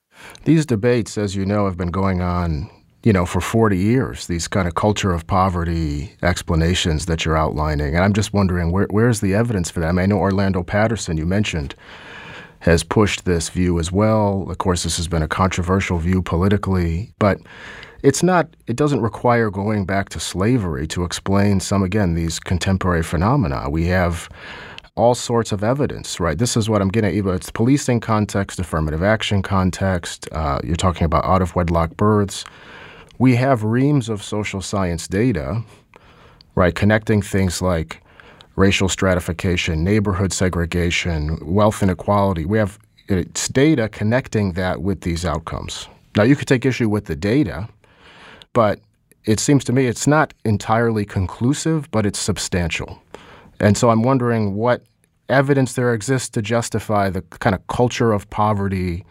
These 0.45 0.65
debates, 0.65 1.17
as 1.17 1.35
you 1.35 1.45
know, 1.45 1.65
have 1.65 1.77
been 1.77 1.91
going 1.91 2.21
on, 2.21 2.69
you 3.03 3.13
know, 3.13 3.25
for 3.25 3.39
40 3.39 3.77
years. 3.77 4.27
These 4.27 4.47
kind 4.47 4.67
of 4.67 4.75
culture 4.75 5.13
of 5.13 5.27
poverty 5.27 6.13
explanations 6.23 7.05
that 7.05 7.23
you're 7.23 7.37
outlining, 7.37 7.95
and 7.95 8.03
I'm 8.03 8.13
just 8.13 8.33
wondering 8.33 8.71
where, 8.71 8.87
where's 8.89 9.21
the 9.21 9.33
evidence 9.33 9.69
for 9.69 9.79
that? 9.79 9.87
I, 9.87 9.91
mean, 9.91 10.03
I 10.03 10.05
know 10.07 10.19
Orlando 10.19 10.63
Patterson, 10.63 11.17
you 11.17 11.25
mentioned 11.25 11.75
has 12.59 12.83
pushed 12.83 13.25
this 13.25 13.49
view 13.49 13.79
as 13.79 13.91
well. 13.91 14.47
Of 14.49 14.57
course, 14.57 14.83
this 14.83 14.97
has 14.97 15.07
been 15.07 15.21
a 15.21 15.27
controversial 15.27 15.99
view 15.99 16.21
politically, 16.21 17.13
but 17.19 17.39
it's 18.03 18.23
not 18.23 18.47
it 18.67 18.75
doesn't 18.75 19.01
require 19.01 19.49
going 19.49 19.85
back 19.85 20.09
to 20.09 20.19
slavery 20.19 20.87
to 20.87 21.03
explain 21.03 21.59
some 21.59 21.83
again 21.83 22.13
these 22.13 22.39
contemporary 22.39 23.03
phenomena. 23.03 23.69
We 23.69 23.87
have 23.87 24.29
all 24.95 25.13
sorts 25.13 25.51
of 25.51 25.63
evidence, 25.63 26.19
right? 26.19 26.37
This 26.37 26.57
is 26.57 26.69
what 26.69 26.81
I'm 26.81 26.89
getting 26.89 27.17
at. 27.17 27.35
It's 27.35 27.51
policing 27.51 27.99
context, 27.99 28.59
affirmative 28.59 29.03
action 29.03 29.43
context. 29.43 30.27
Uh, 30.31 30.59
you're 30.63 30.75
talking 30.75 31.05
about 31.05 31.23
out 31.23 31.41
of 31.41 31.55
wedlock 31.55 31.95
births. 31.97 32.43
We 33.19 33.35
have 33.35 33.63
reams 33.63 34.09
of 34.09 34.23
social 34.23 34.61
science 34.61 35.07
data, 35.07 35.63
right, 36.55 36.73
connecting 36.73 37.21
things 37.21 37.61
like 37.61 38.01
racial 38.55 38.89
stratification, 38.89 39.83
neighborhood 39.83 40.33
segregation, 40.33 41.37
wealth 41.41 41.81
inequality. 41.83 42.45
We 42.45 42.57
have 42.57 42.79
it's 43.07 43.47
data 43.47 43.87
connecting 43.87 44.53
that 44.53 44.81
with 44.81 45.01
these 45.01 45.25
outcomes. 45.25 45.87
Now, 46.15 46.23
you 46.23 46.35
could 46.35 46.47
take 46.47 46.65
issue 46.65 46.89
with 46.89 47.05
the 47.05 47.15
data, 47.15 47.69
but 48.57 48.79
it 49.25 49.39
seems 49.39 49.63
to 49.65 49.71
me 49.71 49.85
it's 49.85 50.07
not 50.07 50.33
entirely 50.43 51.05
conclusive, 51.05 51.91
but 51.91 52.07
it's 52.07 52.17
substantial. 52.17 52.99
And 53.59 53.77
so 53.77 53.91
I'm 53.91 54.01
wondering 54.01 54.55
what 54.55 54.81
evidence 55.29 55.73
there 55.73 55.93
exists 55.93 56.27
to 56.29 56.41
justify 56.41 57.11
the 57.11 57.21
kind 57.21 57.53
of 57.53 57.67
culture 57.67 58.13
of 58.13 58.27
poverty, 58.31 59.05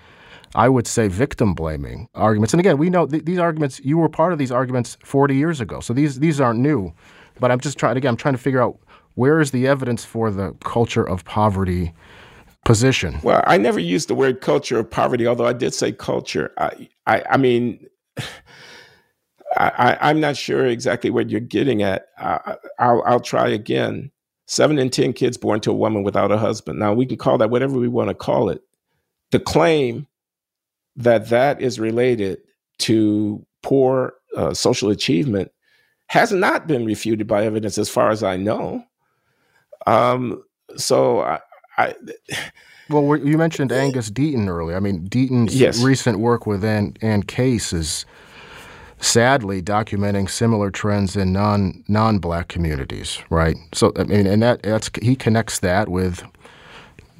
I 0.56 0.68
would 0.68 0.88
say 0.88 1.06
victim 1.06 1.54
blaming 1.54 2.08
arguments. 2.16 2.54
And 2.54 2.58
again, 2.58 2.76
we 2.76 2.90
know 2.90 3.06
th- 3.06 3.24
these 3.24 3.38
arguments, 3.38 3.80
you 3.84 3.98
were 3.98 4.08
part 4.08 4.32
of 4.32 4.40
these 4.40 4.50
arguments 4.50 4.98
40 5.04 5.36
years 5.36 5.60
ago. 5.60 5.78
So 5.78 5.94
these, 5.94 6.18
these 6.18 6.40
aren't 6.40 6.58
new. 6.58 6.92
But 7.38 7.52
I'm 7.52 7.60
just 7.60 7.78
trying, 7.78 7.96
again, 7.96 8.08
I'm 8.08 8.16
trying 8.16 8.34
to 8.34 8.42
figure 8.42 8.60
out 8.60 8.80
where 9.14 9.40
is 9.40 9.52
the 9.52 9.68
evidence 9.68 10.04
for 10.04 10.32
the 10.32 10.56
culture 10.64 11.08
of 11.08 11.24
poverty 11.24 11.92
position? 12.64 13.20
Well, 13.22 13.44
I 13.46 13.58
never 13.58 13.78
used 13.78 14.08
the 14.08 14.16
word 14.16 14.40
culture 14.40 14.80
of 14.80 14.90
poverty, 14.90 15.24
although 15.24 15.46
I 15.46 15.52
did 15.52 15.72
say 15.72 15.92
culture. 15.92 16.52
I, 16.58 16.88
I, 17.06 17.22
I 17.30 17.36
mean, 17.36 17.86
I, 19.56 20.10
am 20.10 20.20
not 20.20 20.36
sure 20.36 20.66
exactly 20.66 21.10
what 21.10 21.30
you're 21.30 21.40
getting 21.40 21.82
at. 21.82 22.08
I, 22.18 22.56
I'll, 22.78 23.02
I'll 23.06 23.20
try 23.20 23.48
again. 23.48 24.10
Seven 24.46 24.78
in 24.78 24.90
10 24.90 25.12
kids 25.12 25.36
born 25.36 25.60
to 25.60 25.70
a 25.70 25.74
woman 25.74 26.02
without 26.02 26.30
a 26.30 26.38
husband. 26.38 26.78
Now, 26.78 26.92
we 26.92 27.06
can 27.06 27.16
call 27.16 27.38
that 27.38 27.50
whatever 27.50 27.78
we 27.78 27.88
want 27.88 28.10
to 28.10 28.14
call 28.14 28.48
it. 28.48 28.62
The 29.30 29.40
claim 29.40 30.06
that 30.94 31.28
that 31.30 31.60
is 31.60 31.80
related 31.80 32.38
to 32.78 33.44
poor 33.62 34.14
uh, 34.36 34.54
social 34.54 34.90
achievement 34.90 35.50
has 36.08 36.30
not 36.32 36.66
been 36.66 36.84
refuted 36.84 37.26
by 37.26 37.44
evidence 37.44 37.78
as 37.78 37.88
far 37.88 38.10
as 38.10 38.22
I 38.22 38.36
know. 38.36 38.84
Um, 39.86 40.42
so 40.76 41.20
I, 41.20 41.40
I 41.76 41.94
well, 42.90 43.16
you 43.16 43.36
mentioned 43.36 43.72
Angus 43.72 44.10
Deaton 44.10 44.48
earlier. 44.48 44.76
I 44.76 44.80
mean, 44.80 45.08
Deaton's 45.08 45.58
yes. 45.58 45.82
recent 45.82 46.20
work 46.20 46.46
with 46.46 46.64
Ann, 46.64 46.96
Ann 47.02 47.22
Case 47.22 47.72
is 47.72 48.06
sadly 49.06 49.62
documenting 49.62 50.28
similar 50.28 50.70
trends 50.70 51.16
in 51.16 51.32
non 51.32 51.84
non 51.88 52.18
black 52.18 52.48
communities, 52.48 53.18
right? 53.30 53.56
So 53.72 53.92
I 53.96 54.04
mean, 54.04 54.26
and 54.26 54.42
that 54.42 54.62
that's 54.62 54.90
he 55.00 55.14
connects 55.16 55.60
that 55.60 55.88
with 55.88 56.24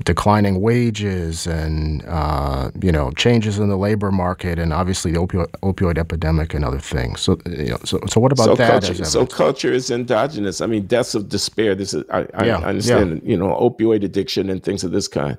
declining 0.05 0.61
wages 0.61 1.47
and 1.47 2.05
uh, 2.07 2.71
you 2.83 2.93
know 2.93 3.11
changes 3.13 3.59
in 3.59 3.69
the 3.69 3.77
labor 3.77 4.11
market 4.11 4.59
and 4.59 4.73
obviously 4.73 5.13
the 5.13 5.19
opioid, 5.19 5.51
opioid 5.63 5.97
epidemic 5.97 6.53
and 6.53 6.65
other 6.65 6.81
things. 6.81 7.21
So 7.21 7.39
you 7.47 7.71
know, 7.71 7.79
so, 7.85 8.01
so 8.09 8.21
what 8.21 8.33
about 8.33 8.45
so 8.45 8.55
that? 8.57 8.83
Culture, 8.83 9.05
so 9.05 9.27
culture 9.27 9.73
is 9.73 9.91
endogenous. 9.91 10.61
I 10.61 10.67
mean, 10.67 10.87
deaths 10.87 11.15
of 11.15 11.29
despair. 11.29 11.75
This 11.75 11.95
is 11.95 12.05
I, 12.11 12.27
I, 12.35 12.47
yeah, 12.47 12.59
I 12.59 12.65
understand. 12.65 13.23
Yeah. 13.23 13.31
You 13.31 13.37
know, 13.37 13.49
opioid 13.49 14.05
addiction 14.05 14.51
and 14.51 14.63
things 14.63 14.83
of 14.83 14.91
this 14.91 15.09
kind. 15.09 15.39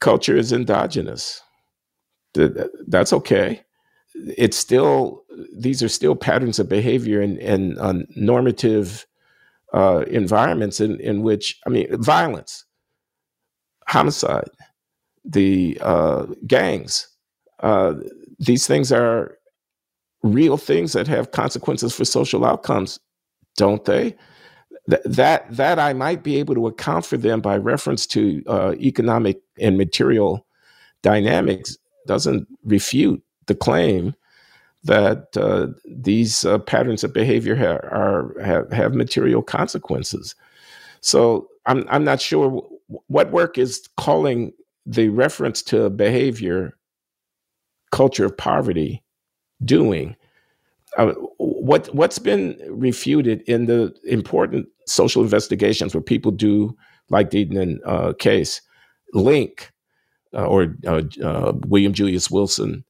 Culture 0.00 0.36
is 0.36 0.52
endogenous. 0.52 1.40
That's 2.34 3.12
okay 3.12 3.64
it's 4.14 4.56
still 4.56 5.23
these 5.56 5.82
are 5.82 5.88
still 5.88 6.14
patterns 6.16 6.58
of 6.58 6.68
behavior 6.68 7.20
and 7.20 7.38
and 7.38 7.78
uh, 7.78 7.94
normative 8.16 9.06
uh, 9.72 10.04
environments 10.08 10.80
in 10.80 11.00
in 11.00 11.22
which 11.22 11.60
I 11.66 11.70
mean 11.70 11.86
violence, 12.02 12.64
homicide, 13.88 14.50
the 15.24 15.78
uh, 15.80 16.26
gangs. 16.46 17.08
Uh, 17.60 17.94
these 18.38 18.66
things 18.66 18.92
are 18.92 19.38
real 20.22 20.56
things 20.56 20.92
that 20.92 21.06
have 21.06 21.32
consequences 21.32 21.94
for 21.94 22.04
social 22.04 22.44
outcomes, 22.44 22.98
don't 23.56 23.84
they? 23.84 24.16
Th- 24.88 25.02
that 25.04 25.46
that 25.50 25.78
I 25.78 25.92
might 25.92 26.22
be 26.22 26.36
able 26.38 26.54
to 26.54 26.66
account 26.66 27.06
for 27.06 27.16
them 27.16 27.40
by 27.40 27.56
reference 27.56 28.06
to 28.08 28.42
uh, 28.46 28.74
economic 28.80 29.40
and 29.58 29.78
material 29.78 30.46
dynamics 31.02 31.76
doesn't 32.06 32.46
refute 32.64 33.22
the 33.46 33.54
claim 33.54 34.14
that 34.84 35.36
uh, 35.36 35.68
these 35.84 36.44
uh, 36.44 36.58
patterns 36.58 37.02
of 37.04 37.12
behavior 37.12 37.56
ha- 37.56 37.86
are 37.88 38.34
have, 38.42 38.70
have 38.72 38.94
material 38.94 39.42
consequences. 39.42 40.34
So 41.00 41.48
I'm 41.66 41.86
I'm 41.88 42.04
not 42.04 42.20
sure 42.20 42.44
w- 42.46 42.68
what 43.06 43.32
work 43.32 43.58
is 43.58 43.88
calling 43.96 44.52
the 44.86 45.08
reference 45.08 45.62
to 45.62 45.90
behavior 45.90 46.76
culture 47.92 48.26
of 48.26 48.36
poverty 48.36 49.02
doing. 49.64 50.16
Uh, 50.98 51.12
what 51.38 51.92
what's 51.94 52.18
been 52.18 52.58
refuted 52.68 53.42
in 53.42 53.66
the 53.66 53.94
important 54.04 54.68
social 54.86 55.22
investigations 55.22 55.94
where 55.94 56.02
people 56.02 56.30
do 56.30 56.76
like 57.10 57.30
Deaton 57.30 57.60
and 57.60 57.80
uh, 57.84 58.12
Case 58.18 58.60
link 59.12 59.72
uh, 60.34 60.46
or 60.46 60.76
uh, 60.86 61.52
William 61.66 61.92
Julius 61.92 62.30
Wilson 62.30 62.84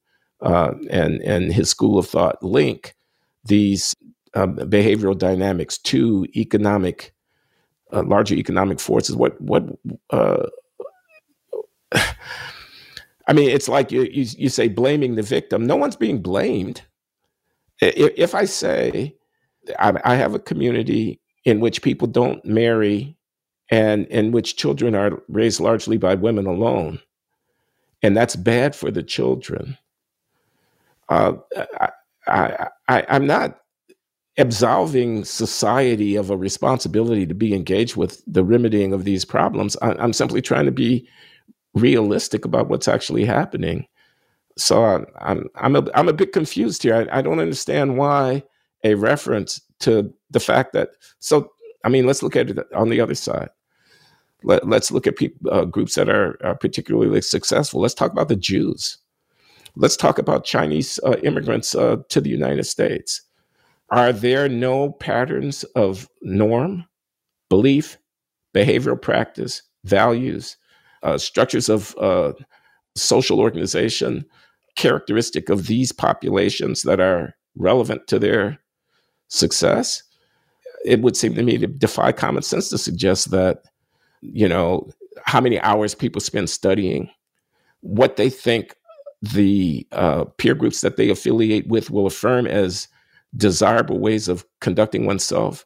uh, 0.45 0.73
and 0.89 1.21
and 1.23 1.51
his 1.51 1.69
school 1.69 1.97
of 1.97 2.07
thought 2.07 2.41
link 2.43 2.95
these 3.45 3.95
um, 4.35 4.55
behavioral 4.55 5.17
dynamics 5.17 5.77
to 5.79 6.25
economic 6.35 7.13
uh, 7.91 8.03
larger 8.03 8.35
economic 8.35 8.79
forces. 8.79 9.15
What 9.15 9.39
what 9.41 9.63
uh, 10.11 10.45
I 13.27 13.33
mean, 13.33 13.49
it's 13.49 13.67
like 13.67 13.91
you, 13.91 14.03
you, 14.03 14.25
you 14.37 14.49
say 14.49 14.67
blaming 14.67 15.15
the 15.15 15.23
victim. 15.23 15.65
No 15.65 15.75
one's 15.75 15.95
being 15.95 16.21
blamed. 16.21 16.83
If, 17.81 18.13
if 18.15 18.35
I 18.35 18.45
say 18.45 19.15
I, 19.79 19.99
I 20.05 20.15
have 20.15 20.35
a 20.35 20.39
community 20.39 21.19
in 21.43 21.59
which 21.59 21.81
people 21.81 22.07
don't 22.07 22.45
marry 22.45 23.17
and 23.71 24.05
in 24.07 24.31
which 24.31 24.57
children 24.57 24.93
are 24.93 25.23
raised 25.27 25.59
largely 25.59 25.97
by 25.97 26.13
women 26.13 26.45
alone, 26.45 26.99
and 28.03 28.15
that's 28.15 28.35
bad 28.35 28.75
for 28.75 28.91
the 28.91 29.01
children 29.01 29.75
uh, 31.09 31.33
I, 32.27 32.67
I, 32.87 33.05
I'm 33.09 33.27
not 33.27 33.59
absolving 34.37 35.23
society 35.23 36.15
of 36.15 36.29
a 36.29 36.37
responsibility 36.37 37.25
to 37.25 37.33
be 37.33 37.53
engaged 37.53 37.95
with 37.95 38.21
the 38.27 38.43
remedying 38.43 38.93
of 38.93 39.05
these 39.05 39.23
problems. 39.23 39.77
I, 39.81 40.03
am 40.03 40.13
simply 40.13 40.41
trying 40.41 40.65
to 40.65 40.71
be 40.71 41.07
realistic 41.73 42.45
about 42.45 42.69
what's 42.69 42.87
actually 42.87 43.25
happening. 43.25 43.87
So 44.57 44.83
I'm 44.83 45.05
I'm 45.19 45.49
I'm 45.55 45.75
a, 45.75 45.87
I'm 45.93 46.09
a 46.09 46.13
bit 46.13 46.33
confused 46.33 46.83
here. 46.83 46.95
I, 46.95 47.19
I 47.19 47.21
don't 47.21 47.39
understand 47.39 47.97
why 47.97 48.43
a 48.83 48.95
reference 48.95 49.61
to 49.79 50.13
the 50.31 50.39
fact 50.39 50.73
that 50.73 50.89
so 51.19 51.51
I 51.83 51.89
mean 51.89 52.05
let's 52.05 52.23
look 52.23 52.35
at 52.35 52.49
it 52.49 52.59
on 52.73 52.89
the 52.89 53.01
other 53.01 53.15
side. 53.15 53.49
Let, 54.43 54.63
us 54.71 54.91
look 54.91 55.07
at 55.07 55.15
people, 55.15 55.51
uh, 55.51 55.65
groups 55.65 55.95
that 55.95 56.07
are, 56.07 56.37
are 56.45 56.55
particularly 56.55 57.19
successful. 57.21 57.81
Let's 57.81 57.95
talk 57.95 58.11
about 58.11 58.27
the 58.27 58.35
Jews. 58.35 58.99
Let's 59.77 59.97
talk 59.97 60.17
about 60.17 60.45
Chinese 60.45 60.99
uh, 61.05 61.17
immigrants 61.23 61.75
uh, 61.75 61.97
to 62.09 62.21
the 62.21 62.29
United 62.29 62.63
States. 62.63 63.21
Are 63.89 64.13
there 64.13 64.47
no 64.47 64.91
patterns 64.93 65.63
of 65.75 66.09
norm, 66.21 66.85
belief, 67.49 67.97
behavioral 68.53 69.01
practice, 69.01 69.61
values, 69.83 70.57
uh, 71.03 71.17
structures 71.17 71.69
of 71.69 71.95
uh, 71.97 72.33
social 72.95 73.39
organization 73.39 74.25
characteristic 74.75 75.49
of 75.49 75.67
these 75.67 75.91
populations 75.91 76.83
that 76.83 76.99
are 76.99 77.35
relevant 77.57 78.07
to 78.07 78.17
their 78.17 78.59
success? 79.27 80.01
It 80.85 81.01
would 81.01 81.17
seem 81.17 81.35
to 81.35 81.43
me 81.43 81.57
to 81.57 81.67
defy 81.67 82.11
common 82.11 82.43
sense 82.43 82.69
to 82.69 82.77
suggest 82.77 83.31
that, 83.31 83.63
you 84.21 84.47
know, 84.47 84.89
how 85.25 85.41
many 85.41 85.59
hours 85.59 85.95
people 85.95 86.21
spend 86.21 86.49
studying, 86.49 87.09
what 87.81 88.15
they 88.15 88.29
think 88.29 88.75
the 89.33 89.87
uh, 89.91 90.25
peer 90.37 90.55
groups 90.55 90.81
that 90.81 90.97
they 90.97 91.09
affiliate 91.09 91.67
with 91.67 91.89
will 91.89 92.05
affirm 92.05 92.45
as 92.47 92.87
desirable 93.35 93.99
ways 93.99 94.27
of 94.27 94.45
conducting 94.61 95.05
oneself, 95.05 95.65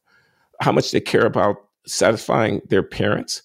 how 0.62 0.72
much 0.72 0.91
they 0.91 1.02
care 1.02 1.26
about 1.26 1.58
satisfying 1.86 2.62
their 2.69 2.84
parents, 2.84 3.41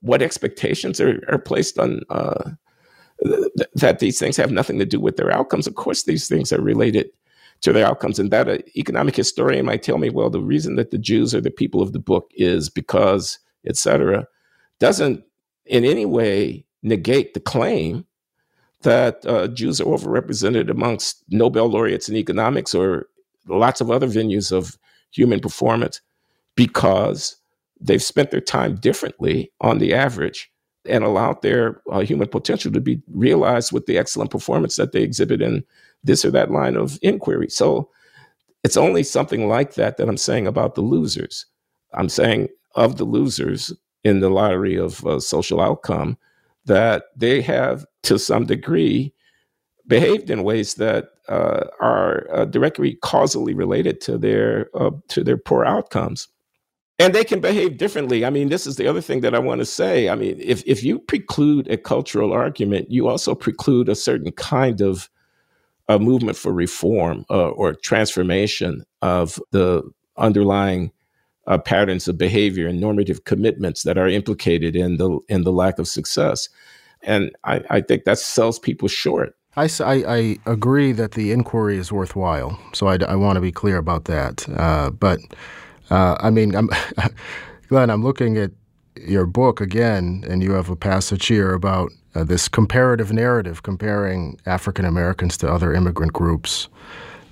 what 0.00 0.22
expectations 0.22 1.00
are, 1.00 1.20
are 1.28 1.38
placed 1.38 1.78
on 1.78 2.00
uh, 2.10 2.50
th- 3.24 3.68
that 3.74 3.98
these 3.98 4.18
things 4.18 4.36
have 4.36 4.50
nothing 4.52 4.78
to 4.78 4.86
do 4.86 5.00
with 5.00 5.16
their 5.16 5.30
outcomes. 5.30 5.66
Of 5.66 5.74
course, 5.74 6.04
these 6.04 6.28
things 6.28 6.52
are 6.52 6.62
related 6.62 7.10
to 7.62 7.72
their 7.72 7.86
outcomes. 7.86 8.18
And 8.18 8.30
that 8.30 8.48
an 8.48 8.62
economic 8.76 9.16
historian 9.16 9.66
might 9.66 9.82
tell 9.82 9.98
me, 9.98 10.10
well, 10.10 10.30
the 10.30 10.40
reason 10.40 10.76
that 10.76 10.90
the 10.90 10.98
Jews 10.98 11.34
are 11.34 11.40
the 11.40 11.50
people 11.50 11.82
of 11.82 11.92
the 11.92 11.98
book 11.98 12.30
is 12.34 12.70
because, 12.70 13.38
et 13.66 13.76
cetera, 13.76 14.26
doesn't 14.78 15.24
in 15.66 15.84
any 15.84 16.06
way 16.06 16.64
negate 16.82 17.34
the 17.34 17.40
claim 17.40 18.06
that 18.82 19.24
uh, 19.26 19.48
Jews 19.48 19.80
are 19.80 19.84
overrepresented 19.84 20.70
amongst 20.70 21.24
Nobel 21.28 21.66
laureates 21.66 22.08
in 22.08 22.16
economics 22.16 22.74
or 22.74 23.08
lots 23.48 23.80
of 23.80 23.90
other 23.90 24.06
venues 24.06 24.52
of 24.52 24.78
human 25.10 25.40
performance 25.40 26.00
because 26.54 27.36
they've 27.80 28.02
spent 28.02 28.30
their 28.30 28.40
time 28.40 28.76
differently 28.76 29.52
on 29.60 29.78
the 29.78 29.94
average 29.94 30.50
and 30.88 31.04
allowed 31.04 31.42
their 31.42 31.80
uh, 31.90 32.00
human 32.00 32.28
potential 32.28 32.72
to 32.72 32.80
be 32.80 33.00
realized 33.12 33.72
with 33.72 33.86
the 33.86 33.98
excellent 33.98 34.30
performance 34.30 34.76
that 34.76 34.92
they 34.92 35.02
exhibit 35.02 35.42
in 35.42 35.64
this 36.04 36.24
or 36.24 36.30
that 36.30 36.50
line 36.50 36.76
of 36.76 36.98
inquiry. 37.02 37.48
So 37.48 37.90
it's 38.64 38.76
only 38.76 39.02
something 39.02 39.48
like 39.48 39.74
that 39.74 39.96
that 39.96 40.08
I'm 40.08 40.16
saying 40.16 40.46
about 40.46 40.74
the 40.74 40.80
losers. 40.80 41.46
I'm 41.94 42.08
saying 42.08 42.48
of 42.74 42.96
the 42.96 43.04
losers 43.04 43.72
in 44.04 44.20
the 44.20 44.30
lottery 44.30 44.76
of 44.76 45.04
uh, 45.06 45.20
social 45.20 45.60
outcome 45.60 46.16
that 46.64 47.04
they 47.16 47.40
have, 47.42 47.84
to 48.08 48.18
some 48.18 48.44
degree, 48.46 49.12
behaved 49.86 50.30
in 50.30 50.44
ways 50.44 50.74
that 50.74 51.10
uh, 51.28 51.66
are 51.80 52.26
uh, 52.32 52.44
directly 52.44 52.98
causally 53.02 53.54
related 53.54 54.00
to 54.02 54.18
their 54.18 54.68
uh, 54.74 54.90
to 55.08 55.24
their 55.24 55.38
poor 55.38 55.64
outcomes 55.64 56.28
and 56.98 57.14
they 57.14 57.24
can 57.24 57.40
behave 57.40 57.78
differently. 57.78 58.24
I 58.24 58.30
mean, 58.30 58.48
this 58.48 58.66
is 58.66 58.76
the 58.76 58.88
other 58.88 59.00
thing 59.00 59.20
that 59.20 59.34
I 59.34 59.38
want 59.38 59.60
to 59.60 59.66
say. 59.66 60.08
I 60.08 60.14
mean, 60.14 60.36
if 60.40 60.62
if 60.66 60.82
you 60.82 60.98
preclude 60.98 61.68
a 61.68 61.76
cultural 61.76 62.32
argument, 62.32 62.90
you 62.90 63.08
also 63.08 63.34
preclude 63.34 63.88
a 63.88 63.94
certain 63.94 64.32
kind 64.32 64.80
of 64.80 65.08
a 65.88 65.98
movement 65.98 66.36
for 66.36 66.52
reform 66.52 67.24
uh, 67.30 67.50
or 67.50 67.74
transformation 67.74 68.84
of 69.00 69.40
the 69.52 69.82
underlying 70.16 70.92
uh, 71.46 71.56
patterns 71.56 72.08
of 72.08 72.18
behavior 72.18 72.66
and 72.66 72.80
normative 72.80 73.24
commitments 73.24 73.84
that 73.84 73.96
are 73.96 74.08
implicated 74.08 74.74
in 74.74 74.96
the 74.96 75.18
in 75.28 75.44
the 75.44 75.52
lack 75.52 75.78
of 75.78 75.86
success. 75.86 76.48
And 77.02 77.30
I, 77.44 77.62
I 77.70 77.80
think 77.80 78.04
that 78.04 78.18
sells 78.18 78.58
people 78.58 78.88
short. 78.88 79.34
I, 79.56 79.68
I, 79.80 79.94
I, 80.06 80.38
agree 80.46 80.92
that 80.92 81.12
the 81.12 81.32
inquiry 81.32 81.78
is 81.78 81.90
worthwhile. 81.90 82.58
So 82.72 82.86
I, 82.86 82.98
I 83.08 83.16
want 83.16 83.36
to 83.36 83.40
be 83.40 83.50
clear 83.50 83.76
about 83.76 84.04
that. 84.04 84.48
Uh, 84.56 84.90
but 84.90 85.18
uh, 85.90 86.16
I 86.20 86.30
mean, 86.30 86.54
I'm, 86.54 86.68
Glenn, 87.68 87.90
I'm 87.90 88.04
looking 88.04 88.36
at 88.36 88.52
your 88.96 89.26
book 89.26 89.60
again, 89.60 90.24
and 90.28 90.42
you 90.42 90.52
have 90.52 90.68
a 90.68 90.76
passage 90.76 91.26
here 91.26 91.54
about 91.54 91.90
uh, 92.14 92.24
this 92.24 92.48
comparative 92.48 93.12
narrative 93.12 93.62
comparing 93.62 94.38
African 94.46 94.84
Americans 94.84 95.36
to 95.38 95.50
other 95.50 95.72
immigrant 95.72 96.12
groups. 96.12 96.68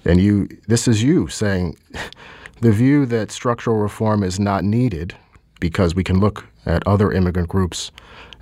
And 0.05 0.21
you, 0.21 0.49
this 0.69 0.87
is 0.89 1.03
you 1.03 1.29
saying 1.29 1.77
the 2.61 2.73
view 2.73 3.07
that 3.07 3.31
structural 3.31 3.77
reform 3.77 4.23
is 4.23 4.41
not 4.41 4.65
needed 4.65 5.15
because 5.61 5.95
we 5.95 6.05
can 6.05 6.21
look 6.21 6.47
at 6.67 6.87
other 6.87 7.13
immigrant 7.13 7.49
groups 7.49 7.91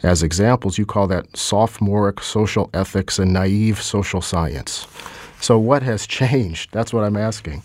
as 0.03 0.23
examples. 0.23 0.79
You 0.79 0.87
call 0.87 1.07
that 1.09 1.37
sophomoric 1.37 2.21
social 2.21 2.71
ethics 2.75 3.19
and 3.19 3.33
naive 3.33 3.81
social 3.81 4.21
science. 4.21 4.87
So, 5.41 5.59
what 5.59 5.83
has 5.83 6.07
changed? 6.19 6.71
That's 6.73 6.93
what 6.93 7.05
I'm 7.05 7.17
asking. 7.17 7.63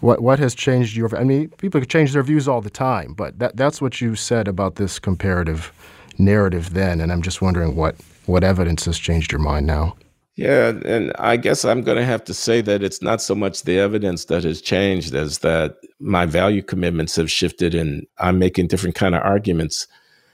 What 0.00 0.20
what 0.20 0.38
has 0.38 0.54
changed 0.54 0.96
your? 0.96 1.14
I 1.16 1.24
mean, 1.24 1.48
people 1.58 1.80
change 1.82 2.12
their 2.12 2.22
views 2.22 2.46
all 2.48 2.60
the 2.60 2.70
time, 2.70 3.14
but 3.14 3.38
that 3.38 3.56
that's 3.56 3.80
what 3.80 4.00
you 4.00 4.14
said 4.14 4.46
about 4.46 4.76
this 4.76 4.98
comparative 4.98 5.72
narrative 6.18 6.74
then, 6.74 7.00
and 7.00 7.12
I'm 7.12 7.22
just 7.22 7.40
wondering 7.40 7.76
what 7.76 7.96
what 8.26 8.44
evidence 8.44 8.84
has 8.84 8.98
changed 8.98 9.32
your 9.32 9.40
mind 9.40 9.66
now. 9.66 9.96
Yeah, 10.36 10.74
and 10.84 11.12
I 11.18 11.38
guess 11.38 11.64
I'm 11.64 11.80
going 11.82 11.96
to 11.96 12.04
have 12.04 12.22
to 12.24 12.34
say 12.34 12.60
that 12.60 12.82
it's 12.82 13.00
not 13.00 13.22
so 13.22 13.34
much 13.34 13.62
the 13.62 13.78
evidence 13.78 14.26
that 14.26 14.44
has 14.44 14.60
changed 14.60 15.14
as 15.14 15.38
that 15.38 15.76
my 15.98 16.26
value 16.26 16.62
commitments 16.62 17.16
have 17.16 17.30
shifted, 17.30 17.74
and 17.74 18.06
I'm 18.18 18.38
making 18.38 18.66
different 18.66 18.96
kind 18.96 19.14
of 19.14 19.22
arguments 19.22 19.86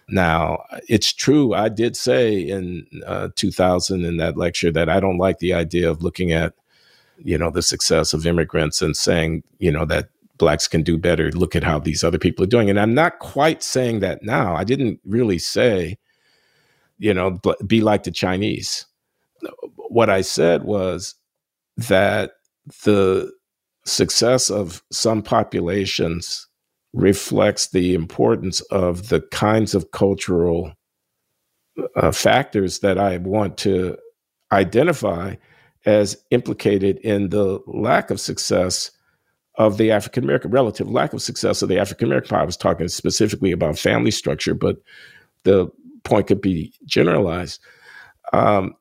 now. 0.09 0.65
It's 0.88 1.12
true. 1.12 1.55
I 1.55 1.69
did 1.69 1.97
say 1.97 2.38
in 2.38 2.87
uh, 3.07 3.29
2000 3.37 4.05
in 4.05 4.17
that 4.19 4.37
lecture 4.37 4.73
that 4.73 4.88
I 4.88 5.01
don't 5.01 5.19
like 5.19 5.38
the 5.38 5.55
idea 5.55 5.91
of 5.91 6.03
looking 6.03 6.33
at 6.33 6.55
you 7.25 7.38
know, 7.38 7.51
the 7.51 7.62
success 7.62 8.12
of 8.12 8.27
immigrants 8.27 8.83
and 8.83 8.97
saying, 8.97 9.43
you 9.59 9.71
know, 9.71 9.85
that 9.85 10.09
blacks 10.38 10.67
can 10.67 10.83
do 10.83 10.99
better. 10.99 11.31
Look 11.33 11.55
at 11.55 11.65
how 11.65 11.79
these 11.79 12.03
other 12.03 12.19
people 12.19 12.45
are 12.45 12.49
doing. 12.49 12.69
And 12.69 12.81
I'm 12.81 12.95
not 12.95 13.19
quite 13.19 13.62
saying 13.62 14.01
that 14.01 14.23
now. 14.23 14.55
I 14.55 14.65
didn't 14.65 15.01
really 15.05 15.38
say, 15.38 15.99
you 16.99 17.15
know, 17.15 17.41
be 17.67 17.81
like 17.81 18.05
the 18.05 18.11
Chinese. 18.11 18.87
What 19.77 20.11
I 20.11 20.21
said 20.23 20.65
was 20.65 21.15
that 21.77 22.33
the 22.85 23.33
success 23.85 24.51
of 24.51 24.83
some 24.91 25.23
populations 25.23 26.47
reflects 26.93 27.69
the 27.69 27.95
importance 27.95 28.61
of 28.63 29.09
the 29.09 29.21
kinds 29.21 29.75
of 29.75 29.91
cultural 29.93 30.73
uh, 31.97 32.13
factors 32.13 32.81
that 32.81 32.99
I 32.99 33.17
want 33.19 33.57
to 33.59 33.97
identify 34.53 35.37
as 35.87 36.17
implicated 36.31 36.99
in 36.99 37.31
the 37.31 37.61
lack 37.67 38.11
of 38.11 38.21
success 38.21 38.91
of 39.57 39.79
the 39.79 39.91
African 39.91 40.25
American, 40.25 40.51
relative 40.51 40.91
lack 40.91 41.13
of 41.13 41.23
success 41.23 41.63
of 41.63 41.69
the 41.69 41.79
African 41.79 42.09
American. 42.09 42.37
I 42.37 42.45
was 42.45 42.57
talking 42.57 42.89
specifically 42.89 43.53
about 43.53 43.79
family 43.79 44.11
structure, 44.11 44.55
but 44.55 44.77
the 45.45 45.71
point 46.05 46.27
could 46.27 46.41
be 46.41 46.73
generalized. 46.85 47.61
Um, 48.33 48.75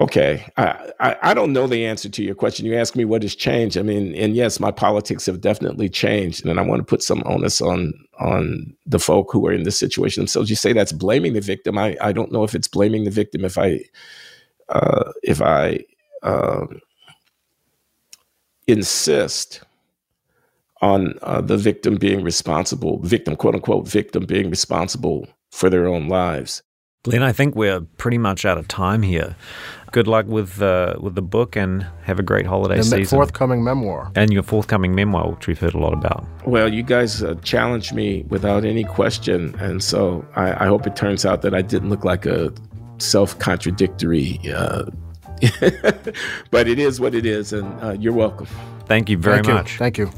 okay, 0.00 0.44
I, 0.56 0.92
I, 1.00 1.16
I 1.22 1.34
don't 1.34 1.52
know 1.52 1.66
the 1.66 1.86
answer 1.86 2.08
to 2.08 2.22
your 2.22 2.34
question. 2.34 2.66
You 2.66 2.76
ask 2.76 2.96
me 2.96 3.04
what 3.04 3.22
has 3.22 3.34
changed. 3.34 3.76
I 3.76 3.82
mean, 3.82 4.14
and 4.14 4.34
yes, 4.36 4.60
my 4.60 4.70
politics 4.70 5.26
have 5.26 5.40
definitely 5.40 5.88
changed, 5.88 6.44
and 6.44 6.58
I 6.58 6.62
want 6.62 6.80
to 6.80 6.84
put 6.84 7.02
some 7.02 7.22
onus 7.26 7.60
on 7.60 7.94
on 8.18 8.74
the 8.86 8.98
folk 8.98 9.30
who 9.32 9.46
are 9.46 9.52
in 9.52 9.64
this 9.64 9.78
situation 9.78 10.22
themselves. 10.22 10.50
You 10.50 10.56
say 10.56 10.72
that's 10.72 10.92
blaming 10.92 11.32
the 11.34 11.40
victim. 11.40 11.78
I, 11.78 11.96
I 12.00 12.12
don't 12.12 12.32
know 12.32 12.44
if 12.44 12.54
it's 12.54 12.68
blaming 12.68 13.04
the 13.04 13.10
victim 13.10 13.44
if 13.44 13.58
I 13.58 13.80
uh, 14.68 15.12
if 15.22 15.40
I 15.40 15.84
um, 16.22 16.80
insist 18.66 19.62
on 20.82 21.14
uh, 21.22 21.40
the 21.40 21.56
victim 21.56 21.96
being 21.96 22.22
responsible, 22.22 22.98
victim, 23.00 23.36
quote 23.36 23.54
unquote, 23.54 23.88
victim 23.88 24.26
being 24.26 24.50
responsible 24.50 25.26
for 25.50 25.70
their 25.70 25.86
own 25.86 26.08
lives. 26.08 26.62
Glenn, 27.06 27.22
I 27.22 27.30
think 27.30 27.54
we're 27.54 27.82
pretty 27.98 28.18
much 28.18 28.44
out 28.44 28.58
of 28.58 28.66
time 28.66 29.00
here. 29.02 29.36
Good 29.92 30.08
luck 30.08 30.26
with 30.26 30.60
uh, 30.60 30.96
with 30.98 31.14
the 31.14 31.22
book 31.22 31.54
and 31.54 31.86
have 32.02 32.18
a 32.18 32.22
great 32.24 32.46
holiday 32.46 32.74
and 32.74 32.84
season. 32.84 33.16
forthcoming 33.16 33.62
memoir. 33.62 34.10
And 34.16 34.32
your 34.32 34.42
forthcoming 34.42 34.92
memoir, 34.92 35.30
which 35.30 35.46
we've 35.46 35.58
heard 35.58 35.74
a 35.74 35.78
lot 35.78 35.92
about. 35.92 36.26
Well, 36.44 36.72
you 36.72 36.82
guys 36.82 37.22
uh, 37.22 37.36
challenged 37.44 37.94
me 37.94 38.24
without 38.28 38.64
any 38.64 38.82
question. 38.82 39.54
And 39.60 39.84
so 39.84 40.26
I, 40.34 40.64
I 40.64 40.66
hope 40.66 40.84
it 40.88 40.96
turns 40.96 41.24
out 41.24 41.42
that 41.42 41.54
I 41.54 41.62
didn't 41.62 41.90
look 41.90 42.04
like 42.04 42.26
a 42.26 42.52
self 42.98 43.38
contradictory. 43.38 44.40
Uh, 44.52 44.86
but 46.50 46.66
it 46.66 46.80
is 46.80 46.98
what 47.00 47.14
it 47.14 47.24
is, 47.24 47.52
and 47.52 47.80
uh, 47.84 47.92
you're 47.92 48.12
welcome. 48.12 48.48
Thank 48.86 49.08
you 49.08 49.16
very 49.16 49.36
Thank 49.36 49.46
much. 49.46 49.72
You. 49.74 49.78
Thank 49.78 49.98
you. 49.98 50.10